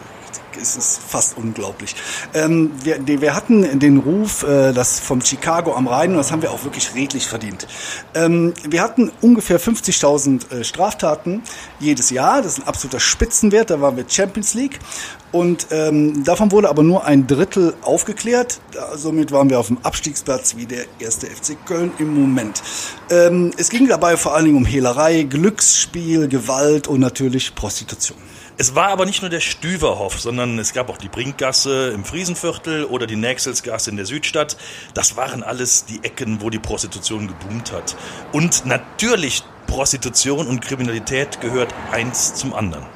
[0.61, 1.95] es ist fast unglaublich.
[2.35, 6.43] Ähm, wir, wir hatten den Ruf, äh, das vom Chicago am Rhein, und das haben
[6.43, 7.67] wir auch wirklich redlich verdient.
[8.15, 11.43] Ähm, wir hatten ungefähr 50.000 äh, Straftaten
[11.81, 12.43] jedes Jahr.
[12.43, 13.71] Das ist ein absoluter Spitzenwert.
[13.71, 14.79] Da waren wir Champions League.
[15.33, 18.61] Und ähm, davon wurde aber nur ein Drittel aufgeklärt.
[18.95, 22.63] Somit waren wir auf dem Abstiegsplatz wie der erste FC Köln im Moment.
[23.11, 28.17] Ähm, es ging dabei vor allen Dingen um Hehlerei, Glücksspiel, Gewalt und natürlich Prostitution.
[28.59, 32.87] Es war aber nicht nur der Stüverhof, sondern es gab auch die Brinkgasse im Friesenviertel
[32.87, 34.57] oder die Nächselsgasse in der Südstadt.
[34.95, 37.97] Das waren alles die Ecken, wo die Prostitution geboomt hat.
[38.33, 42.87] Und natürlich, Prostitution und Kriminalität gehört eins zum anderen.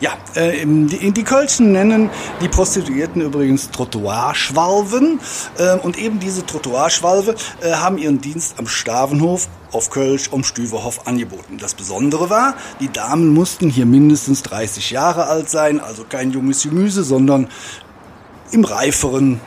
[0.00, 2.10] Ja, äh, die, die Kölschen nennen
[2.42, 5.18] die Prostituierten übrigens Trottoirschwalven.
[5.56, 11.06] Äh, und eben diese Trottoirschwalve äh, haben ihren Dienst am Stavenhof auf Kölsch um Stüverhof
[11.06, 11.58] angeboten.
[11.58, 16.62] Das Besondere war, die Damen mussten hier mindestens 30 Jahre alt sein, also kein junges
[16.62, 17.48] Gemüse, sondern
[18.50, 19.40] im reiferen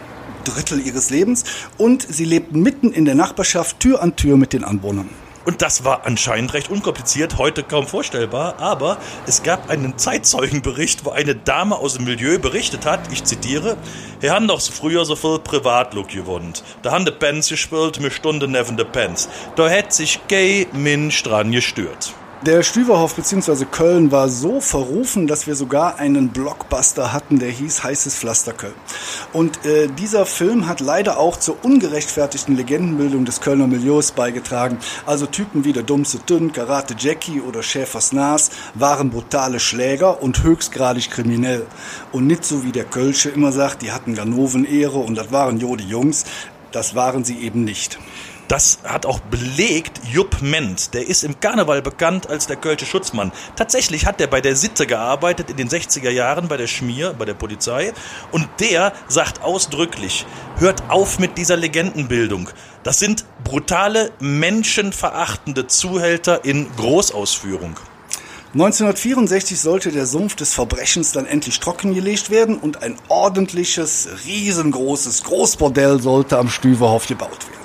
[0.43, 1.43] Drittel ihres Lebens.
[1.77, 5.09] Und sie lebten mitten in der Nachbarschaft, Tür an Tür mit den Anwohnern.
[5.47, 11.11] Und das war anscheinend recht unkompliziert, heute kaum vorstellbar, aber es gab einen Zeitzeugenbericht, wo
[11.11, 13.77] eine Dame aus dem Milieu berichtet hat, ich zitiere,
[14.19, 16.65] wir haben doch früher so viel Privatlook gewohnt.
[16.81, 19.29] Da haben die Pens gespielt, mir Stunde neben de Pens.
[19.55, 22.13] Da hätt sich gay Mensch dran gestört.
[22.45, 23.65] Der Stüverhof bzw.
[23.65, 28.75] Köln war so verrufen, dass wir sogar einen Blockbuster hatten, der hieß Heißes Pflaster Köln.
[29.33, 34.77] Und äh, dieser Film hat leider auch zur ungerechtfertigten Legendenbildung des Kölner Milieus beigetragen.
[35.07, 40.43] Also Typen wie der Dummste Dünn, Karate Jackie oder Schäfers Nas waren brutale Schläger und
[40.43, 41.65] höchstgradig kriminell.
[42.11, 45.85] Und nicht so wie der Kölsche immer sagt, die hatten Ganoven-Ehre und das waren Jodi
[45.85, 46.25] Jungs.
[46.71, 47.97] Das waren sie eben nicht.
[48.47, 50.93] Das hat auch belegt Jupp Ment.
[50.93, 53.33] Der ist im Karneval bekannt als der Kölsche Schutzmann.
[53.57, 57.25] Tatsächlich hat er bei der Sitte gearbeitet in den 60er Jahren bei der Schmier, bei
[57.25, 57.91] der Polizei.
[58.31, 60.25] Und der sagt ausdrücklich,
[60.59, 62.49] hört auf mit dieser Legendenbildung.
[62.83, 67.75] Das sind brutale, menschenverachtende Zuhälter in Großausführung.
[68.53, 76.01] 1964 sollte der Sumpf des Verbrechens dann endlich trockengelegt werden und ein ordentliches, riesengroßes Großbordell
[76.01, 77.56] sollte am Stüverhof gebaut werden.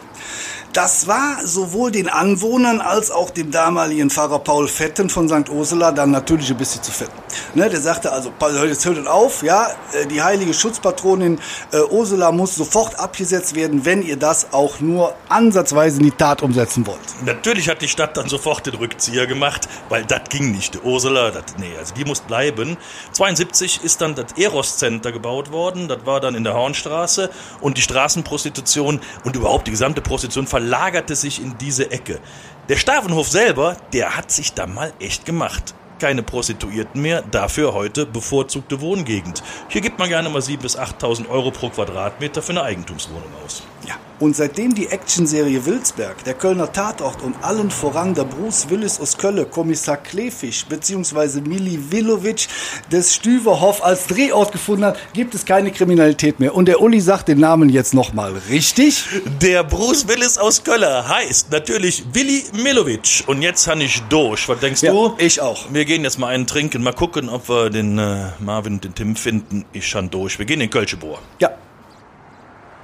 [0.72, 5.50] Das war sowohl den Anwohnern als auch dem damaligen Pfarrer Paul Fetten von St.
[5.50, 7.12] Ursula dann natürlich ein bisschen zu fetten.
[7.54, 8.32] Ne, der sagte also,
[8.64, 11.38] jetzt hört auf, ja, äh, die heilige Schutzpatronin
[11.72, 16.42] äh, Ursula muss sofort abgesetzt werden, wenn ihr das auch nur ansatzweise in die Tat
[16.42, 16.98] umsetzen wollt.
[17.24, 20.82] Natürlich hat die Stadt dann sofort den Rückzieher gemacht, weil das ging nicht.
[20.84, 22.78] Ursula, das, nee, also die muss bleiben.
[23.12, 27.28] 72 ist dann das Eros Center gebaut worden, das war dann in der Hornstraße
[27.60, 32.20] und die Straßenprostitution und überhaupt die gesamte Prostitution verlagerte sich in diese Ecke.
[32.68, 35.74] Der Stavenhof selber, der hat sich da mal echt gemacht.
[35.98, 39.42] Keine Prostituierten mehr, dafür heute bevorzugte Wohngegend.
[39.68, 43.64] Hier gibt man gerne mal 7.000 bis 8.000 Euro pro Quadratmeter für eine Eigentumswohnung aus.
[43.88, 43.96] Ja.
[44.22, 49.18] Und seitdem die Actionserie Wilsberg, der Kölner Tatort und allen voran der Bruce Willis aus
[49.18, 51.40] Kölle, Kommissar Klefisch bzw.
[51.40, 52.46] Mili Vilovic
[52.92, 56.54] des Stüverhof als Drehort gefunden hat, gibt es keine Kriminalität mehr.
[56.54, 59.06] Und der Uli sagt den Namen jetzt nochmal richtig.
[59.40, 63.24] Der Bruce Willis aus Kölle heißt natürlich Willi Milovic.
[63.26, 64.48] Und jetzt habe ich durch.
[64.48, 65.16] Was denkst Ja, du?
[65.18, 65.64] ich auch.
[65.72, 68.94] Wir gehen jetzt mal einen trinken, mal gucken, ob wir den äh, Marvin und den
[68.94, 69.64] Tim finden.
[69.72, 70.38] Ich schon durch.
[70.38, 71.18] Wir gehen in Kölschebohr.
[71.40, 71.50] Ja,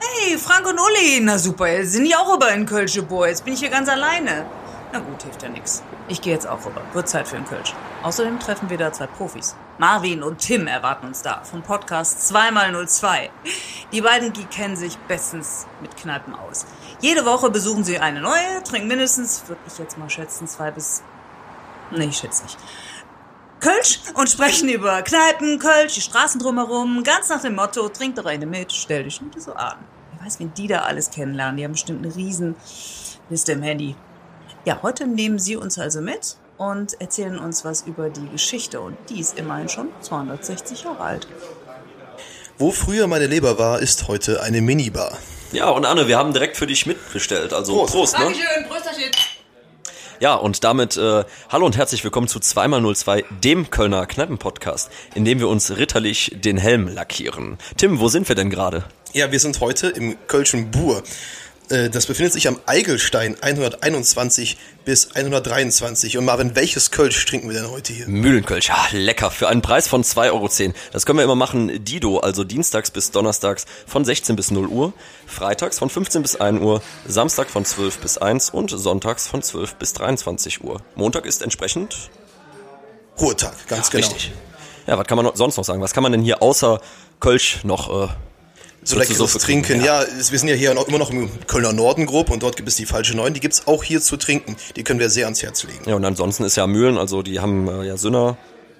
[0.00, 1.20] Hey, Frank und Uli.
[1.22, 3.26] Na super, sind die auch rüber in Kölsche Bohr.
[3.26, 4.46] Jetzt bin ich hier ganz alleine.
[4.92, 5.82] Na gut, hilft ja nix.
[6.06, 6.80] Ich gehe jetzt auch rüber.
[6.92, 7.74] Wird Zeit für ein Kölsch.
[8.04, 9.56] Außerdem treffen wir da zwei Profis.
[9.78, 13.28] Marvin und Tim erwarten uns da vom Podcast 2x02.
[13.92, 16.64] Die beiden die kennen sich bestens mit Kneipen aus.
[17.00, 21.02] Jede Woche besuchen sie eine neue, trinken mindestens, würde ich jetzt mal schätzen, zwei bis...
[21.90, 22.58] Nee, ich schätze nicht.
[23.60, 28.24] Kölsch und sprechen über Kneipen, Kölsch, die Straßen drumherum, ganz nach dem Motto, trink doch
[28.24, 29.76] eine mit, stell dich nicht so an.
[30.12, 31.56] Wer weiß, wen die da alles kennenlernen.
[31.56, 32.54] Die haben bestimmt eine riesen
[33.30, 33.96] Liste im Handy.
[34.64, 38.80] Ja, heute nehmen sie uns also mit und erzählen uns was über die Geschichte.
[38.80, 41.26] Und die ist immerhin schon 260 Jahre alt.
[42.58, 45.16] Wo früher meine Leber war, ist heute eine Minibar.
[45.52, 47.52] Ja, und Anne, wir haben direkt für dich mitbestellt.
[47.52, 48.26] Also Prost, ne?
[48.68, 49.10] Prösterchen.
[50.20, 55.38] Ja, und damit äh, hallo und herzlich willkommen zu 2x02, dem Kölner Kneipen-Podcast, in dem
[55.38, 57.57] wir uns ritterlich den Helm lackieren.
[57.76, 58.83] Tim, wo sind wir denn gerade?
[59.12, 61.04] Ja, wir sind heute im Kölschen Bur.
[61.70, 66.16] Äh, Das befindet sich am Eigelstein 121 bis 123.
[66.18, 68.09] Und Marvin, welches Kölsch trinken wir denn heute hier?
[68.09, 70.48] Mühlenkölsch, ja, lecker, für einen Preis von 2,10 Euro.
[70.92, 74.92] Das können wir immer machen, Dido, also dienstags bis donnerstags von 16 bis 0 Uhr,
[75.26, 79.74] freitags von 15 bis 1 Uhr, Samstag von 12 bis 1 und sonntags von 12
[79.74, 80.81] bis 23 Uhr.
[80.94, 82.11] Montag ist entsprechend
[83.20, 84.07] Ruhetag, ganz genau.
[84.07, 84.33] richtig.
[84.87, 85.83] Ja, was kann man sonst noch sagen?
[85.83, 86.81] Was kann man denn hier außer
[87.20, 88.09] Kölsch noch äh,
[88.88, 89.83] So leckeres Suppe Trinken.
[89.85, 92.68] Ja, es- wir sind ja hier immer noch im Kölner Norden grob und dort gibt
[92.68, 93.35] es die falsche Neun.
[93.35, 94.57] Die gibt's auch hier zu trinken.
[94.77, 95.81] Die können wir sehr ans Herz legen.
[95.87, 98.37] Ja, und ansonsten ist ja Mühlen, also die haben äh, ja Sünner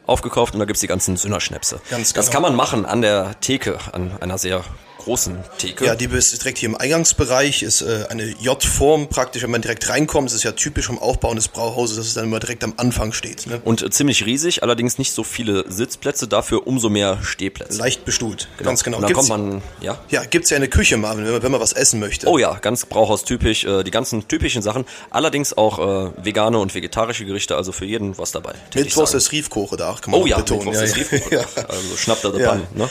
[0.07, 1.81] aufgekauft und da gibt's die ganzen Sünner-Schnäpse.
[1.91, 2.33] Ganz Das genau.
[2.35, 4.65] kann man machen an der Theke, an einer sehr
[5.09, 5.87] großen Theke.
[5.87, 9.89] Ja, die ist direkt hier im Eingangsbereich, ist äh, eine J-Form praktisch, wenn man direkt
[9.89, 10.29] reinkommt.
[10.29, 13.13] Das ist ja typisch vom Aufbau eines Brauhauses, dass es dann immer direkt am Anfang
[13.13, 13.47] steht.
[13.47, 13.61] Ne?
[13.65, 17.79] und äh, ziemlich riesig, allerdings nicht so viele Sitzplätze, dafür umso mehr Stehplätze.
[17.79, 18.99] Leicht bestuhlt, ganz genau.
[18.99, 19.99] Und dann Gibt's- kommt man, ja.
[20.11, 22.27] Ja, gibt's ja eine Küche, Marvin, wenn man, wenn man was essen möchte.
[22.29, 24.85] Oh ja, ganz Brauhaustypisch, äh, die ganzen typischen Sachen.
[25.11, 28.55] Allerdings auch vegane und vegetarische Gerichte, also für jeden was dabei.
[28.75, 30.67] Mittwochs ist Riefkoche da, kann man Oh ja, betonen.
[30.67, 31.35] Mittwochs ist Riefkoche.
[31.57, 31.65] ja.
[31.69, 32.49] Also schnappt er Ja.
[32.51, 32.91] Pan, ne?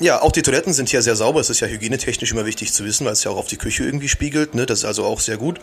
[0.00, 1.40] Ja, auch die Toiletten sind hier sehr sauber.
[1.40, 3.84] Das ist ja hygienetechnisch immer wichtig zu wissen, weil es ja auch auf die Küche
[3.84, 4.54] irgendwie spiegelt.
[4.54, 4.66] Ne?
[4.66, 5.60] Das ist also auch sehr gut.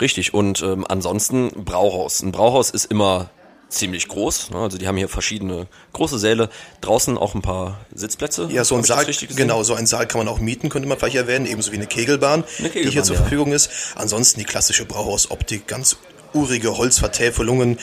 [0.00, 2.22] Richtig, und ähm, ansonsten Brauhaus.
[2.22, 3.30] Ein Brauhaus ist immer
[3.70, 4.50] ziemlich groß.
[4.50, 4.58] Ne?
[4.58, 6.50] Also die haben hier verschiedene große Säle.
[6.80, 8.48] Draußen auch ein paar Sitzplätze.
[8.50, 9.06] Ja, so ein Saal,
[9.36, 11.86] genau, so einen Saal kann man auch mieten, könnte man vielleicht erwähnen, ebenso wie eine
[11.86, 13.22] Kegelbahn, Eine die hier Kegelbahn, zur ja.
[13.22, 13.70] Verfügung ist.
[13.94, 15.96] Ansonsten die klassische Brauhausoptik, ganz
[16.34, 17.78] urige Holzvertäfelungen.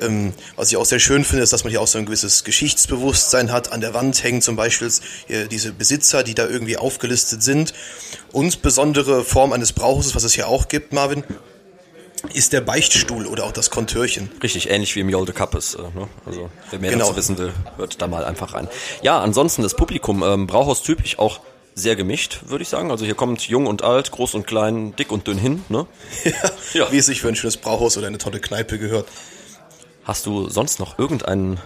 [0.00, 2.44] Ähm, was ich auch sehr schön finde, ist, dass man hier auch so ein gewisses
[2.44, 3.72] Geschichtsbewusstsein hat.
[3.72, 4.90] An der Wand hängen zum Beispiel
[5.28, 7.74] äh, diese Besitzer, die da irgendwie aufgelistet sind.
[8.32, 11.24] Und besondere Form eines Brauches, was es hier auch gibt, Marvin,
[12.34, 14.30] ist der Beichtstuhl oder auch das Kontörchen.
[14.42, 15.74] Richtig ähnlich wie im Jolde Kappes.
[15.74, 16.08] Äh, ne?
[16.24, 17.06] Also wer mehr Genau.
[17.06, 18.68] dazu wissen will, hört da mal einfach rein.
[19.02, 21.40] Ja, ansonsten das Publikum, ähm, Brauhaustypisch auch
[21.74, 22.90] sehr gemischt, würde ich sagen.
[22.90, 25.64] Also hier kommt jung und alt, groß und klein, dick und dünn hin.
[25.68, 25.86] Ne?
[26.74, 26.90] ja.
[26.90, 29.08] Wie es sich für ein schönes Brauhaus oder eine tolle Kneipe gehört.
[30.04, 31.60] Hast du sonst noch irgendeinen,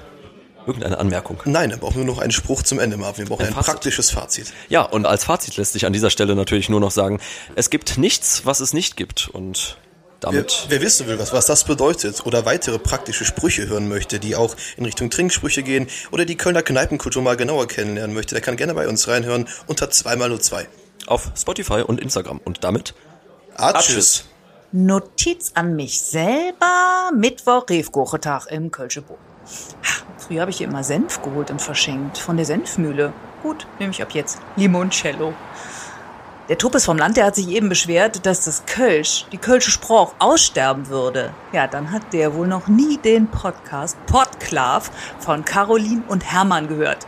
[0.66, 1.40] irgendeine Anmerkung?
[1.46, 3.24] Nein, wir brauchen nur noch einen Spruch zum Ende, Marvin.
[3.24, 3.72] Wir brauchen Ein ein, Fazit.
[3.72, 4.52] praktisches Fazit.
[4.68, 7.20] Ja, und als Fazit lässt sich an dieser Stelle natürlich nur noch sagen,
[7.54, 9.28] es gibt nichts, was es nicht gibt.
[9.28, 9.78] Und
[10.26, 14.36] damit wer wissen will, was, was das bedeutet oder weitere praktische Sprüche hören möchte, die
[14.36, 18.56] auch in Richtung Trinksprüche gehen oder die Kölner Kneipenkultur mal genauer kennenlernen möchte, der kann
[18.56, 20.66] gerne bei uns reinhören unter 2x02.
[21.06, 22.40] auf Spotify und Instagram.
[22.44, 22.94] Und damit
[23.54, 24.24] Atschüss.
[24.72, 27.10] Notiz an mich selber.
[27.14, 29.16] Mittwoch, Refgurchetag im Kölsche Bo.
[30.18, 32.18] Früher habe ich hier immer Senf geholt und verschenkt.
[32.18, 33.12] Von der Senfmühle.
[33.42, 35.34] Gut, nehme ich ab jetzt Limoncello.
[36.49, 40.14] Der Tuppes vom Land, der hat sich eben beschwert, dass das Kölsch, die Kölsche Spruch,
[40.20, 41.34] aussterben würde.
[41.51, 47.05] Ja, dann hat der wohl noch nie den Podcast Podklav von Caroline und Hermann gehört.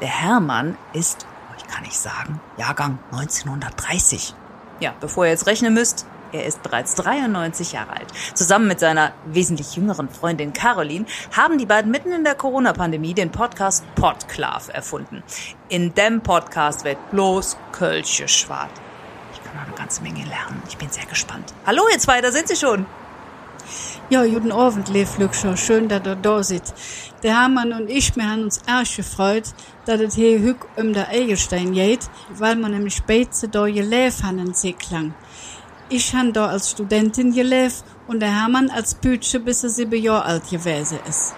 [0.00, 4.34] Der Hermann ist, oh, ich kann nicht sagen, Jahrgang 1930.
[4.80, 8.08] Ja, bevor ihr jetzt rechnen müsst, er ist bereits 93 Jahre alt.
[8.34, 11.06] Zusammen mit seiner wesentlich jüngeren Freundin Caroline
[11.36, 15.22] haben die beiden mitten in der Corona-Pandemie den Podcast Podklav erfunden.
[15.68, 18.72] In dem Podcast wird bloß Kölsche schwart.
[19.34, 20.62] Ich kann noch eine ganze Menge lernen.
[20.68, 21.52] Ich bin sehr gespannt.
[21.66, 22.86] Hallo ihr zwei, da sind sie schon.
[24.10, 25.56] Ja, guten Abend, Lev Lückscher.
[25.56, 26.74] Schön, dass ihr da seid.
[27.22, 29.44] Der Hermann und ich, wir haben uns erst gefreut,
[29.86, 34.38] dass es hier hück um der Egelstein geht, weil wir nämlich später da gelebt haben
[34.38, 35.14] in Seeklang.
[35.94, 40.24] Ich han da als Studentin gelebt und der Hermann als Bütsche, bis er sieben Jahre
[40.24, 41.34] alt gewesen ist.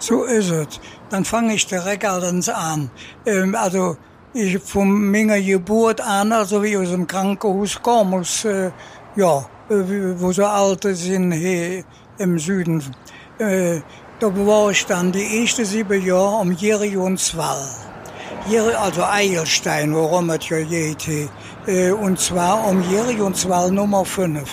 [0.00, 0.80] So ist es.
[1.08, 2.90] Dann fange ich direkt allerdings an.
[3.24, 3.96] Ähm, also
[4.34, 8.72] ich von meiner Geburt an, also wie aus dem Krankenhaus aus, äh,
[9.14, 11.84] ja, äh, wo so Alte sind hier
[12.18, 12.82] im Süden.
[13.38, 13.82] Äh,
[14.18, 17.68] da war ich dann die ersten sieben Jahre um Jerionswall.
[18.48, 21.08] Also Eilstein, worum es ja geht.
[21.66, 24.48] Äh, und zwar um Jerionswall Nummer 5.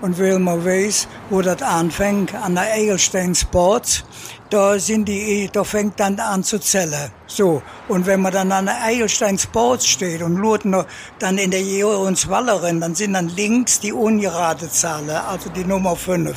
[0.00, 4.02] Und weil man weiß, wo das anfängt, an der Eilstein Sports,
[4.50, 7.12] da sind die, da fängt dann an zu zählen.
[7.28, 7.62] So.
[7.86, 10.86] Und wenn man dann an der Eilstein Sports steht und schaut noch
[11.20, 16.36] dann in der Jerionswallerin, dann sind dann links die ungerade Zahlen, also die Nummer 5.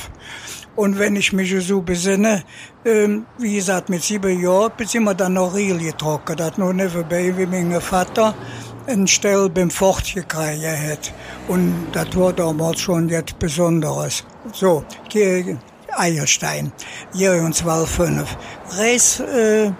[0.76, 2.44] Und wenn ich mich so besinne,
[2.86, 6.40] ähm, wie gesagt, mit sieben Jahren sind wir dann noch Riel getrocknet.
[6.40, 8.34] Das nur nicht vorbei, wie mein Vater
[8.88, 11.14] einen Stell beim Fort gekriegt hat.
[11.48, 14.24] Und das war damals schon jetzt Besonderes.
[14.54, 14.84] So,
[15.98, 16.72] Eierstein,
[17.14, 18.38] Jerionswall 5.
[18.70, 19.72] Reis, äh,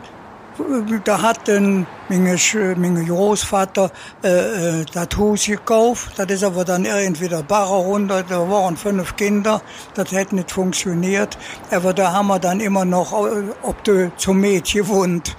[1.04, 2.40] da hat ein, mein,
[2.78, 3.92] mein Großvater
[4.24, 6.12] äh, äh, das Haus gekauft.
[6.18, 8.24] Das ist aber dann irgendwie der Barre runter.
[8.24, 9.62] Da waren fünf Kinder.
[9.94, 11.38] Das hätte nicht funktioniert.
[11.72, 15.36] Aber da haben wir dann immer noch äh, ob du zum Mädchen gewohnt.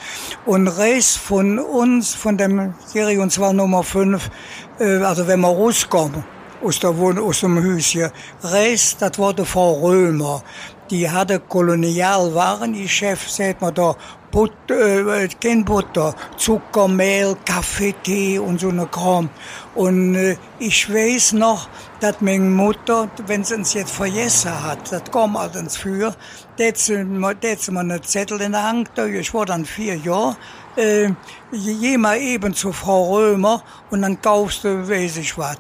[0.46, 4.30] Und rechts von uns, von dem Serie, und zwar Nummer 5,
[4.78, 6.24] äh, also wenn wir rauskommen,
[6.62, 8.10] aus, der Wohn aus dem Häuschen.
[8.42, 10.42] Reis, das war die Frau Römer.
[10.90, 13.94] Die hatte Kolonialwaren, die Chef, sagt man da,
[14.30, 19.28] Butter, äh, kein Butter, Zucker, Mehl, Kaffee, Tee und so eine Kram.
[19.74, 21.68] Und äh, ich weiß noch,
[22.00, 26.14] dass meine Mutter, wenn sie uns jetzt vergessen hat, das kam hat sie mir
[26.56, 30.36] da hat sie mir einen Zettel in der Hand, da, ich war dann vier Jahre,
[30.76, 31.10] äh,
[31.52, 35.58] geh mal eben zu Frau Römer und dann kaufst du, weiß ich was.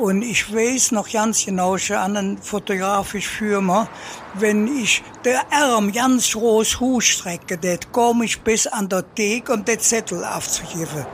[0.00, 3.86] Und ich weiß noch ganz genau, ich an einen fotografisch Firma,
[4.32, 9.62] wenn ich der Arm ganz groß hochstrecke, das komm ich bis an der Theke, um
[9.62, 11.04] den Zettel aufzugeben.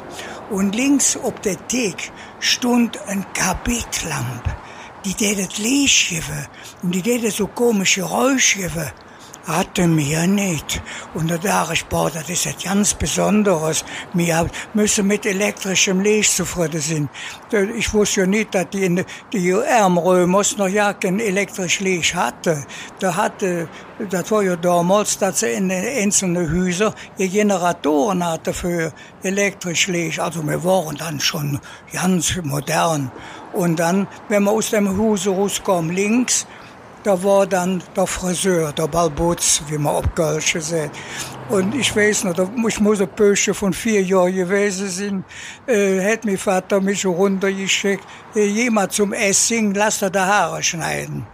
[0.50, 4.54] Und links ob der Theke stund ein Kabitlampe,
[5.04, 6.46] die der das Licht geben
[6.84, 8.92] und die der so komische Geräusche geben.
[9.46, 10.82] Hatte mir nicht.
[11.14, 13.84] Und da dachte ich, boah, das ist etwas ganz Besonderes.
[14.12, 17.08] Wir müssen mit elektrischem Licht zufrieden sein.
[17.76, 22.66] Ich wusste ja nicht, dass die, die Ärmrömers noch ja kein elektrisch Licht hatte.
[22.98, 23.68] Da hatte,
[24.10, 28.92] das war ja damals, dass sie in den einzelnen Häusern die Generatoren hatte für
[29.22, 30.18] elektrisch Licht.
[30.18, 31.60] Also wir waren dann schon
[31.92, 33.12] ganz modern.
[33.52, 36.46] Und dann, wenn man aus dem Haus rauskam, links,
[37.06, 40.98] da war dann der Friseur, der Balbutz, wie man auf Kölsch sagt.
[41.48, 42.36] Und ich weiß noch,
[42.66, 45.24] ich muss ein Pösche von vier Jahren gewesen sein,
[45.68, 48.04] äh, mein Vater mich runtergeschickt,
[48.34, 51.24] äh, jemand zum Essing, lass dir die Haare schneiden.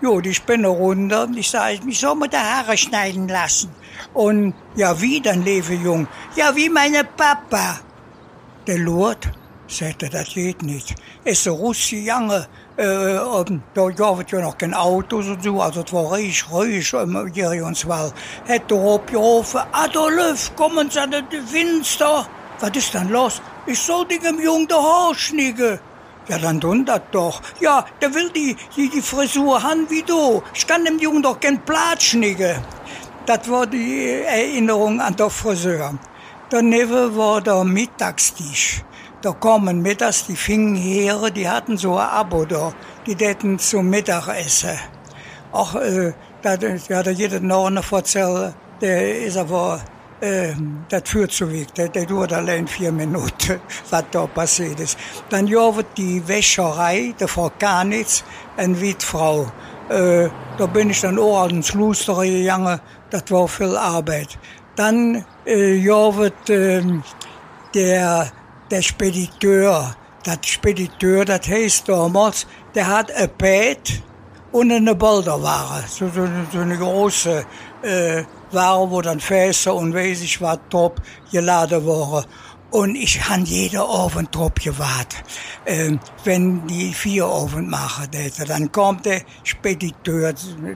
[0.00, 1.24] jo, die Spinne runter.
[1.24, 3.70] Und ich sage, ich soll mir die Haare schneiden lassen.
[4.14, 6.06] Und ja, wie dann, lebe jung?
[6.36, 7.80] Ja, wie meine Papa.
[8.68, 9.28] Der Lord
[9.66, 10.94] sagte, das geht nicht.
[11.24, 12.46] Ist so russische Jange.
[12.76, 16.50] Äh, und da gab es ja noch kein Auto und so, also es war richtig
[16.50, 18.12] ruhig im Jerionswald.
[18.44, 22.26] Hätte er abgerufen, Adolf, kommen Sie an den Fenster.
[22.60, 23.40] Was ist denn los?
[23.66, 25.78] Ich soll dem Jungen der Haar schnicken.
[26.28, 27.40] Ja, dann tun das doch.
[27.60, 30.42] Ja, der will die, die, die Frisur haben wie du.
[30.54, 32.56] Ich kann dem Jungen doch kein Platz schnicken.
[33.24, 35.94] Das war die Erinnerung an der Friseur.
[36.50, 38.82] Daneben war der Mittagstisch.
[39.26, 42.72] Da kommen mittags die Fingenheere, die hatten so ein Abo da.
[43.06, 44.78] Die täten zum Mittagessen.
[45.52, 46.12] Ach, äh,
[46.42, 49.80] da, ja, da jeder noch eine erzählen, der ist aber,
[50.20, 50.52] äh,
[50.88, 51.74] das führt zu weg.
[51.74, 53.58] Der, der dauert allein vier Minuten,
[53.90, 54.96] was da passiert ist.
[55.28, 58.22] Dann wird die Wäscherei, der Frau Kanitz,
[58.56, 59.50] eine Wittfrau.
[59.88, 64.38] Äh, da bin ich dann auch ans Luster gegangen, das war viel Arbeit.
[64.76, 66.80] Dann äh, wird äh,
[67.74, 68.30] der,
[68.70, 69.94] der Spediteur,
[70.24, 74.02] das Spediteur, das heißt damals, der hat ein Bett
[74.52, 77.44] und eine Boulderware, so, so, so eine große
[77.82, 81.00] äh, Ware, wo dann Fässer und weiß ich was top
[81.30, 82.24] geladen waren.
[82.70, 85.22] Und ich han jeder Abend drauf gewartet.
[85.66, 88.08] Ähm, wenn die vier Abend machen,
[88.48, 90.34] dann kommt der Spediteur,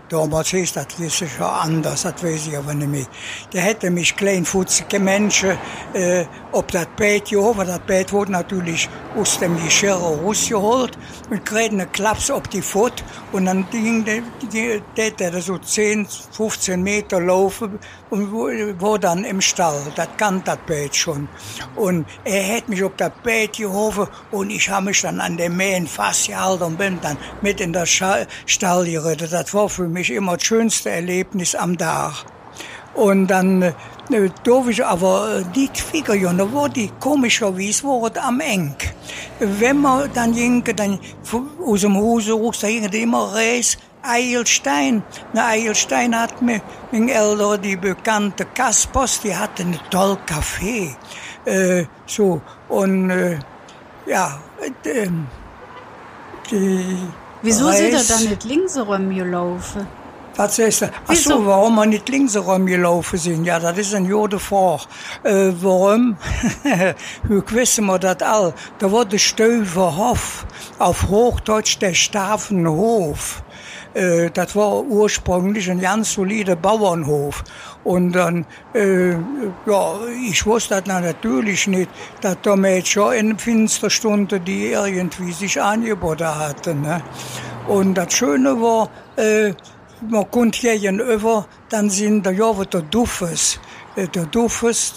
[0.09, 3.07] damals hieß das, das ist schon anders, das weiß ich aber nicht mehr.
[3.53, 5.59] Der hätte mich kleinfutzige Menschen,
[5.93, 10.97] äh, ob das Bett geholt, das Bett wurde natürlich aus dem Geschirr rausgeholt
[11.31, 12.93] und kriegt einen Klaps auf die Fuß
[13.33, 14.23] und dann ging der,
[14.97, 17.79] der, der so 10, 15 Meter laufen
[18.11, 18.33] und
[18.81, 19.81] war dann im Stall.
[19.97, 21.29] Das kann das Bett schon.
[21.81, 25.57] Und er hat mich auf das Bett geholfen und ich habe mich dann an dem
[25.57, 29.29] Mähen festgehalten und bin dann mit in das Stall geritten.
[29.31, 32.27] Das war für mich immer das schönste Erlebnis am Tag.
[32.95, 33.73] Und dann äh,
[34.45, 38.75] darf ich aber äh, die Figuren, da war die komischerweise war am eng.
[39.39, 40.99] Wenn man dann ging, dann
[41.65, 45.03] aus dem Hause raus, da ging immer Reis, Eilstein.
[45.33, 46.61] Na, Eilstein hat mir,
[46.91, 50.97] mein Eltern, die bekannte Kaspers, die hatte einen tollen Kaffee.
[51.45, 53.39] Äh, so, und, äh,
[54.07, 54.39] ja,
[54.85, 55.09] äh,
[56.51, 57.09] die
[57.43, 59.87] Wieso Reis, sind er dann nicht links rumgelaufen?
[60.41, 60.91] Was ist das?
[61.07, 63.45] Ach so, warum wir nicht links rumgelaufen sind?
[63.45, 64.85] Ja, das ist ein Jode Frage.
[65.23, 66.17] Äh, warum?
[67.25, 68.55] Wie wissen wir das all?
[68.79, 70.47] Da war der Stöverhof,
[70.79, 73.43] auf Hochdeutsch der Stafenhof.
[73.93, 77.45] Äh, das war ursprünglich ein ganz solider Bauernhof.
[77.85, 81.91] Und dann, äh, ja, ich wusste das natürlich nicht,
[82.23, 86.81] dass da Mädchen in Finsterstunde, die irgendwie sich angeboten hatten.
[86.81, 87.03] Ne?
[87.69, 89.53] Und das Schöne war, äh,
[90.09, 93.61] man konnte hier über, dann sind da ja der Duffes.
[93.97, 94.95] Äh, Der Duffes,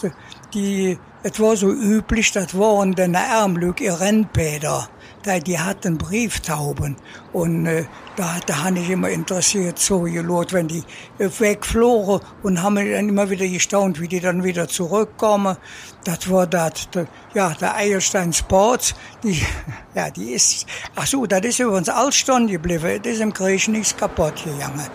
[0.53, 4.87] die, es war so üblich, das waren den Ärmlück, ihr Rennbäder.
[5.25, 6.97] Die, hatten Brieftauben.
[7.31, 7.85] Und äh,
[8.17, 10.83] da, da habe ich immer interessiert so gelot, wenn die
[11.17, 15.55] äh, wegflogen und haben dann immer wieder gestaunt, wie die dann wieder zurückkommen.
[16.03, 16.89] Das war das,
[17.33, 19.41] ja, der Eierstein Sports, die,
[19.95, 20.65] ja, die ist,
[20.95, 22.99] ach so, das ist übrigens alles stehen geblieben.
[23.01, 24.89] Das ist im Krieg nichts kaputt gegangen.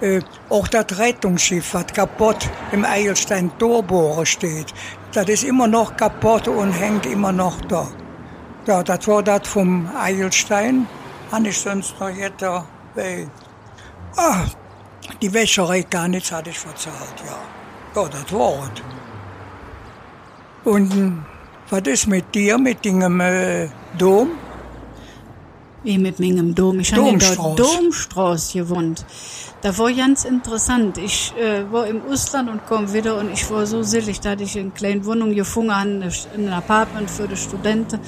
[0.00, 4.72] Äh, auch das Rettungsschiff, was kaputt im Eilstein Torbohre steht,
[5.12, 7.88] das ist immer noch kaputt und hängt immer noch da.
[8.66, 10.86] Ja, das war das vom Eilstein.
[11.30, 12.42] Habe ich sonst noch jetzt
[12.94, 13.28] weil,
[14.16, 14.44] ah,
[15.20, 18.02] die Wäscherei gar nichts hatte ich verzahlt, ja.
[18.02, 18.82] Ja, das war es.
[20.64, 21.24] Und
[21.70, 24.30] was ist mit dir, mit dem äh, Dom?
[25.82, 26.78] Wie mit meinem Dom.
[26.78, 27.56] Ich habe in der Domstraß.
[27.56, 29.04] Domstraße gewohnt.
[29.62, 30.98] Da war ganz interessant.
[30.98, 34.44] Ich äh, war im Ausland und komme wieder und ich war so selig, da hatte
[34.44, 37.98] ich eine kleine Wohnung gefunden, ein Apartment für die Studenten.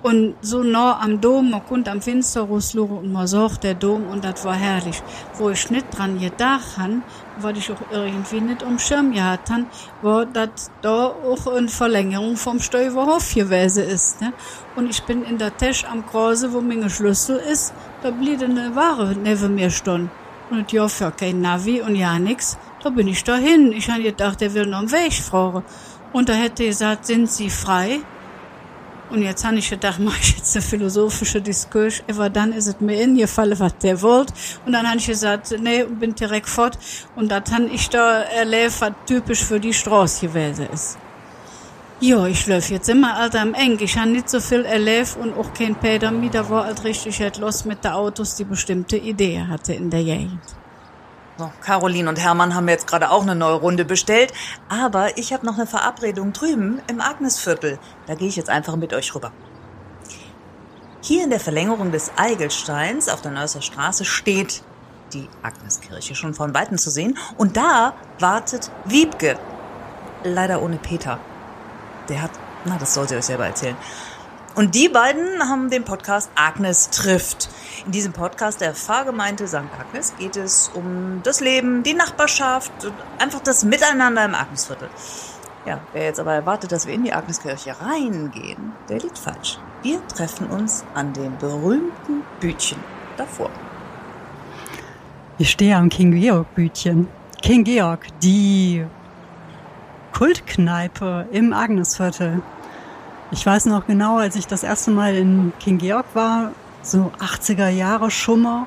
[0.00, 4.06] Und so nah am Dom, man konnte am Fenster rausschauen und man sah der Dom
[4.08, 5.02] und das war herrlich.
[5.34, 7.02] Wo ich nicht dran gedacht habe,
[7.40, 9.64] weil ich auch irgendwie nicht am Schirm gehabt habe,
[10.02, 14.20] war, dass da auch eine Verlängerung vom Steuerhof gewesen ist.
[14.20, 14.32] Ne?
[14.76, 18.76] Und ich bin in der Tasche am Krause, wo mein Schlüssel ist, da blieb eine
[18.76, 20.10] Ware neben mir stehen.
[20.50, 23.72] Und ja, für kein Navi und ja nix, da bin ich dahin.
[23.72, 25.64] Ich habe gedacht, der will noch einen Weg fragen.
[26.12, 28.00] Und da hätte er gesagt, sind Sie frei?
[29.10, 32.80] Und jetzt habe ich gedacht, mache ich jetzt eine philosophische Diskurs, aber dann ist es
[32.80, 34.34] mir ingefallen, was der wollte.
[34.66, 36.78] Und dann habe ich gesagt, nee, und bin direkt fort.
[37.16, 40.98] Und das habe ich da erlebt, was typisch für die Straße gewesen ist.
[42.00, 43.78] Ja, ich läuft jetzt immer alter am eng.
[43.80, 47.38] Ich habe nicht so viel erlebt und auch kein Peter Mieter war alt richtig halt
[47.38, 50.40] los mit der Autos, die bestimmte Idee hatte in der Gegend.
[51.38, 54.32] So, Caroline und Hermann haben jetzt gerade auch eine neue Runde bestellt,
[54.68, 57.78] aber ich habe noch eine Verabredung drüben im Agnesviertel.
[58.08, 59.30] Da gehe ich jetzt einfach mit euch rüber.
[61.00, 64.64] Hier in der Verlängerung des Eigelsteins auf der Neusser Straße steht
[65.12, 69.38] die Agneskirche schon von Weitem zu sehen und da wartet Wiebke.
[70.24, 71.20] Leider ohne Peter.
[72.08, 72.32] Der hat,
[72.64, 73.76] na, das soll sie euch selber erzählen.
[74.58, 77.48] Und die beiden haben den Podcast Agnes trifft.
[77.86, 79.58] In diesem Podcast der Pfarrgemeinde St.
[79.78, 84.88] Agnes geht es um das Leben, die Nachbarschaft und einfach das Miteinander im Agnesviertel.
[85.64, 89.60] Ja, wer jetzt aber erwartet, dass wir in die Agneskirche reingehen, der liegt falsch.
[89.84, 92.82] Wir treffen uns an dem berühmten Bütchen
[93.16, 93.50] davor.
[95.38, 97.06] Ich stehe am King Georg Bütchen.
[97.42, 98.84] King Georg, die
[100.12, 102.42] Kultkneipe im Agnesviertel.
[103.30, 107.68] Ich weiß noch genau, als ich das erste Mal in King Georg war, so 80er
[107.68, 108.66] Jahre Schummer.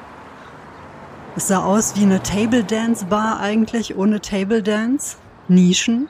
[1.35, 5.17] Es sah aus wie eine Table Dance Bar eigentlich, ohne Table Dance.
[5.47, 6.07] Nischen.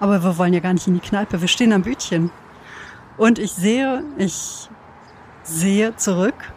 [0.00, 2.30] Aber wir wollen ja gar nicht in die Kneipe, wir stehen am Bütchen.
[3.18, 4.68] Und ich sehe, ich
[5.42, 6.52] sehe zurück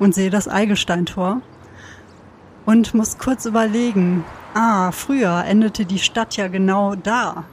[0.00, 1.40] und sehe das Eigelsteintor
[2.66, 7.44] und muss kurz überlegen, ah, früher endete die Stadt ja genau da.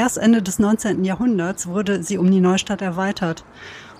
[0.00, 1.04] Erst Ende des 19.
[1.04, 3.44] Jahrhunderts wurde sie um die Neustadt erweitert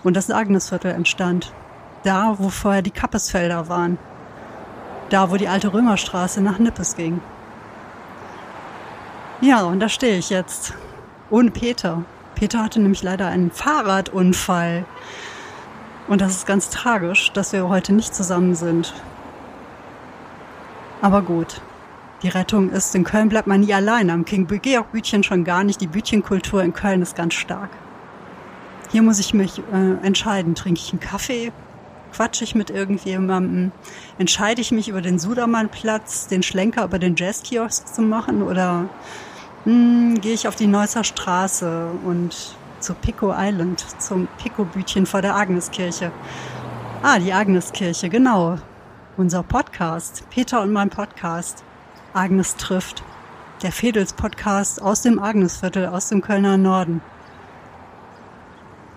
[0.02, 1.52] und das Agnesviertel entstand.
[2.04, 3.98] Da, wo vorher die Kappesfelder waren.
[5.10, 7.20] Da, wo die alte Römerstraße nach Nippes ging.
[9.42, 10.72] Ja, und da stehe ich jetzt.
[11.28, 12.02] Ohne Peter.
[12.34, 14.86] Peter hatte nämlich leider einen Fahrradunfall.
[16.08, 18.94] Und das ist ganz tragisch, dass wir heute nicht zusammen sind.
[21.02, 21.60] Aber gut.
[22.22, 24.10] Die Rettung ist, in Köln bleibt man nie allein.
[24.10, 25.80] Am King Georg Bütchen schon gar nicht.
[25.80, 27.70] Die Bütchenkultur in Köln ist ganz stark.
[28.92, 30.54] Hier muss ich mich äh, entscheiden.
[30.54, 31.50] Trinke ich einen Kaffee?
[32.12, 33.72] Quatsche ich mit irgendjemandem?
[34.18, 38.42] Entscheide ich mich über den Sudermannplatz, den Schlenker über den Jazzkiosk zu machen?
[38.42, 38.90] Oder
[39.64, 45.36] hm, gehe ich auf die Neusser Straße und zu Pico Island, zum Pico-Bütchen vor der
[45.36, 46.12] Agneskirche?
[47.02, 48.58] Ah, die Agneskirche, genau.
[49.16, 51.64] Unser Podcast, Peter und mein Podcast.
[52.12, 53.02] Agnes trifft.
[53.62, 57.02] Der Fedels Podcast aus dem Agnesviertel, aus dem Kölner Norden.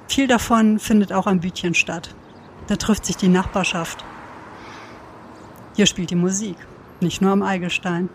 [0.07, 2.15] Viel davon findet auch am Bütchen statt.
[2.67, 4.03] Da trifft sich die Nachbarschaft.
[5.75, 6.55] Hier spielt die Musik,
[7.01, 8.09] nicht nur am Eigelstein.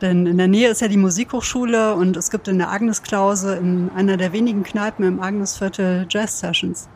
[0.00, 3.90] Denn in der Nähe ist ja die Musikhochschule und es gibt in der Agnesklause in
[3.94, 6.88] einer der wenigen Kneipen im Agnesviertel Jazz Sessions.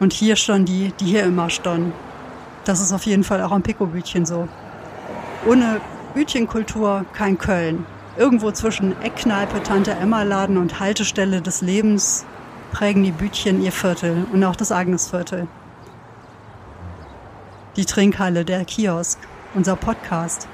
[0.00, 1.92] Und hier schon die, die hier immer standen.
[2.64, 4.48] Das ist auf jeden Fall auch am Pico-Bütchen so.
[5.46, 5.82] Ohne
[6.14, 7.84] Bütchenkultur kein Köln.
[8.16, 12.24] Irgendwo zwischen Eckkneipe, Tante Emma Laden und Haltestelle des Lebens
[12.72, 15.46] prägen die Bütchen ihr Viertel und auch das Agnesviertel.
[17.76, 19.18] Die Trinkhalle, der Kiosk,
[19.54, 20.48] unser Podcast.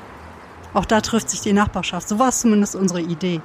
[0.74, 2.08] Auch da trifft sich die Nachbarschaft.
[2.08, 3.40] So war es zumindest unsere Idee.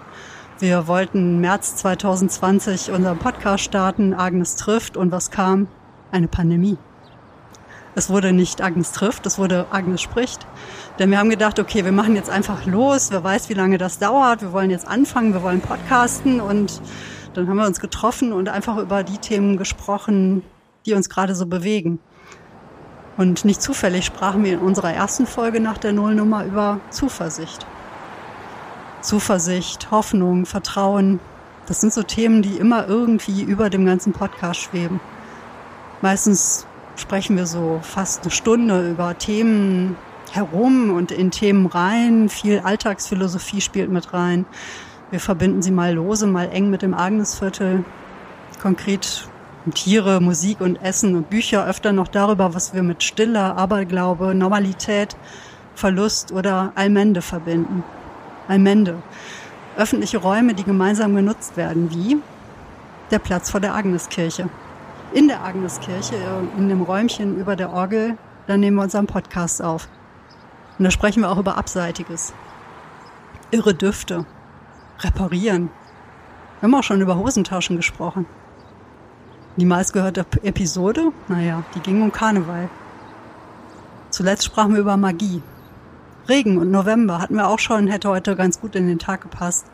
[0.58, 5.68] Wir wollten März 2020 unseren Podcast starten, Agnes trifft und was kam?
[6.12, 6.78] Eine Pandemie.
[7.98, 10.46] Es wurde nicht Agnes trifft, es wurde Agnes spricht.
[11.00, 13.10] Denn wir haben gedacht, okay, wir machen jetzt einfach los.
[13.10, 14.42] Wer weiß, wie lange das dauert.
[14.42, 16.42] Wir wollen jetzt anfangen, wir wollen podcasten.
[16.42, 16.82] Und
[17.34, 20.44] dann haben wir uns getroffen und einfach über die Themen gesprochen,
[20.86, 22.00] die uns gerade so bewegen.
[23.16, 27.66] Und nicht zufällig sprachen wir in unserer ersten Folge nach der Nullnummer über Zuversicht.
[29.00, 31.22] Zuversicht, Hoffnung, Vertrauen.
[31.66, 35.00] Das sind so Themen, die immer irgendwie über dem ganzen Podcast schweben.
[36.02, 39.98] Meistens sprechen wir so fast eine Stunde über Themen
[40.32, 42.30] herum und in Themen rein.
[42.30, 44.46] Viel Alltagsphilosophie spielt mit rein.
[45.12, 47.86] Wir verbinden sie mal lose, mal eng mit dem Agnesviertel.
[48.62, 49.28] Konkret
[49.74, 55.16] Tiere, Musik und Essen und Bücher öfter noch darüber, was wir mit Stille, Aberglaube, Normalität,
[55.74, 57.84] Verlust oder Allmende verbinden.
[58.48, 59.02] Allmende.
[59.78, 62.18] Öffentliche Räume, die gemeinsam genutzt werden, wie
[63.12, 64.50] der Platz vor der Agneskirche
[65.16, 69.64] in der Agneskirche, äh, in dem Räumchen über der Orgel, da nehmen wir unseren Podcast
[69.64, 69.88] auf.
[70.78, 72.34] Und da sprechen wir auch über Abseitiges.
[73.50, 74.26] Irre Düfte.
[75.00, 75.70] Reparieren.
[76.60, 78.26] Wir haben auch schon über Hosentaschen gesprochen.
[79.56, 82.70] Die meistgehörte Episode, naja, die ging um Karneval.
[84.10, 85.42] Zuletzt sprachen wir über Magie.
[86.28, 89.66] Regen und November hatten wir auch schon, hätte heute ganz gut in den Tag gepasst.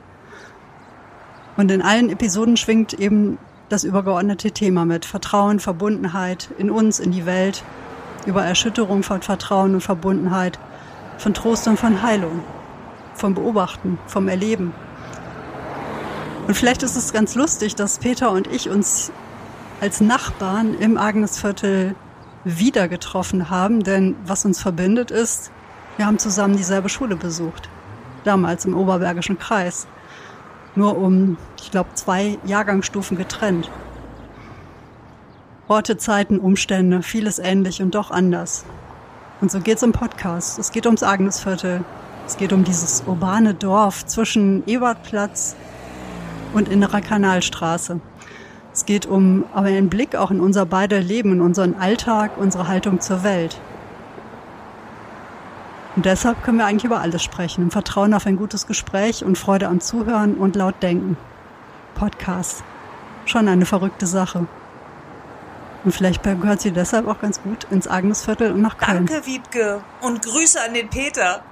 [1.58, 3.40] Und in allen Episoden schwingt eben
[3.72, 7.64] das übergeordnete Thema mit Vertrauen, Verbundenheit in uns, in die Welt,
[8.26, 10.60] über Erschütterung von Vertrauen und Verbundenheit,
[11.18, 12.42] von Trost und von Heilung,
[13.14, 14.74] vom Beobachten, vom Erleben.
[16.48, 19.12] Und vielleicht ist es ganz lustig, dass Peter und ich uns
[19.80, 21.96] als Nachbarn im Agnesviertel
[22.44, 25.52] wieder getroffen haben, denn was uns verbindet ist,
[25.98, 27.70] wir haben zusammen dieselbe Schule besucht.
[28.24, 29.88] Damals im Oberbergischen Kreis.
[30.76, 33.70] Nur um, ich glaube, zwei Jahrgangsstufen getrennt.
[35.68, 38.66] Orte, Zeiten, Umstände, vieles ähnlich und doch anders.
[39.42, 40.60] Und so geht's im Podcast.
[40.60, 41.84] Es geht ums Agnesviertel.
[42.28, 45.56] Es geht um dieses urbane Dorf zwischen Ebertplatz
[46.54, 48.00] und Innerer Kanalstraße.
[48.74, 52.68] Es geht um aber einen Blick auch in unser beider Leben, in unseren Alltag, unsere
[52.68, 53.60] Haltung zur Welt.
[56.02, 59.38] Und deshalb können wir eigentlich über alles sprechen, im Vertrauen auf ein gutes Gespräch und
[59.38, 61.16] Freude am Zuhören und laut denken.
[61.94, 62.64] Podcast.
[63.26, 64.48] Schon eine verrückte Sache.
[65.84, 69.06] Und vielleicht gehört sie deshalb auch ganz gut ins Agnesviertel und nach Köln.
[69.06, 69.84] Danke, Wiebke.
[70.02, 71.44] Und Grüße an den Peter.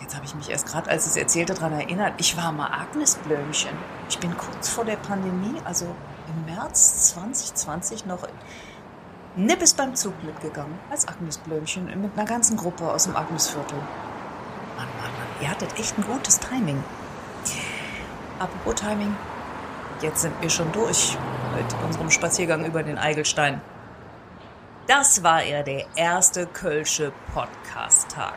[0.00, 2.14] Jetzt habe ich mich erst gerade, als es erzählte, daran erinnert.
[2.16, 3.70] Ich war mal Agnesblömchen.
[4.08, 5.86] Ich bin kurz vor der Pandemie, also
[6.26, 8.26] im März 2020 noch
[9.36, 13.76] Nippes beim Zug mitgegangen, als Agnesblömchen, mit einer ganzen Gruppe aus dem Agnesviertel.
[14.76, 16.82] Mann, Mann, Mann, ihr hattet echt ein gutes Timing.
[18.38, 19.16] Apropos Timing,
[20.00, 21.18] jetzt sind wir schon durch
[21.56, 23.60] mit unserem Spaziergang über den Eigelstein.
[24.86, 28.34] Das war ja der erste Kölsche Podcast-Tag.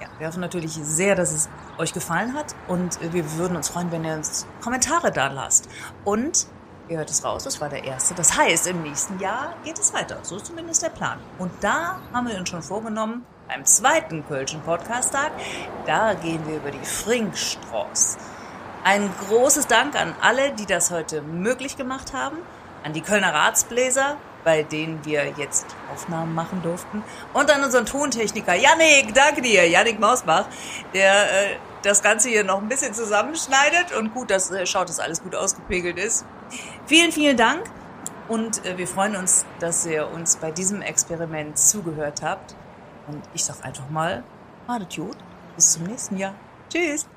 [0.00, 1.48] Ja, wir hoffen natürlich sehr, dass es
[1.78, 5.68] euch gefallen hat und wir würden uns freuen, wenn ihr uns Kommentare da lasst.
[6.04, 6.46] Und
[6.92, 8.14] ihr hört es raus, das war der erste.
[8.14, 10.18] Das heißt, im nächsten Jahr geht es weiter.
[10.22, 11.18] So ist zumindest der Plan.
[11.38, 15.32] Und da haben wir uns schon vorgenommen, beim zweiten Kölschen Podcast-Tag,
[15.86, 18.18] da gehen wir über die Frinkstraße.
[18.84, 22.38] Ein großes Dank an alle, die das heute möglich gemacht haben,
[22.84, 28.54] an die Kölner Ratsbläser, bei denen wir jetzt Aufnahmen machen durften, und an unseren Tontechniker
[28.54, 30.46] Yannick, danke dir, Yannick Mausbach,
[30.92, 34.98] der äh, das Ganze hier noch ein bisschen zusammenschneidet und gut, dass äh, schaut, dass
[34.98, 36.24] alles gut ausgepegelt ist.
[36.86, 37.64] Vielen, vielen Dank
[38.28, 42.54] und äh, wir freuen uns, dass ihr uns bei diesem Experiment zugehört habt.
[43.08, 44.22] Und ich sag einfach mal,
[44.66, 45.16] madet gut,
[45.56, 46.34] bis zum nächsten Jahr.
[46.68, 47.08] Tschüss.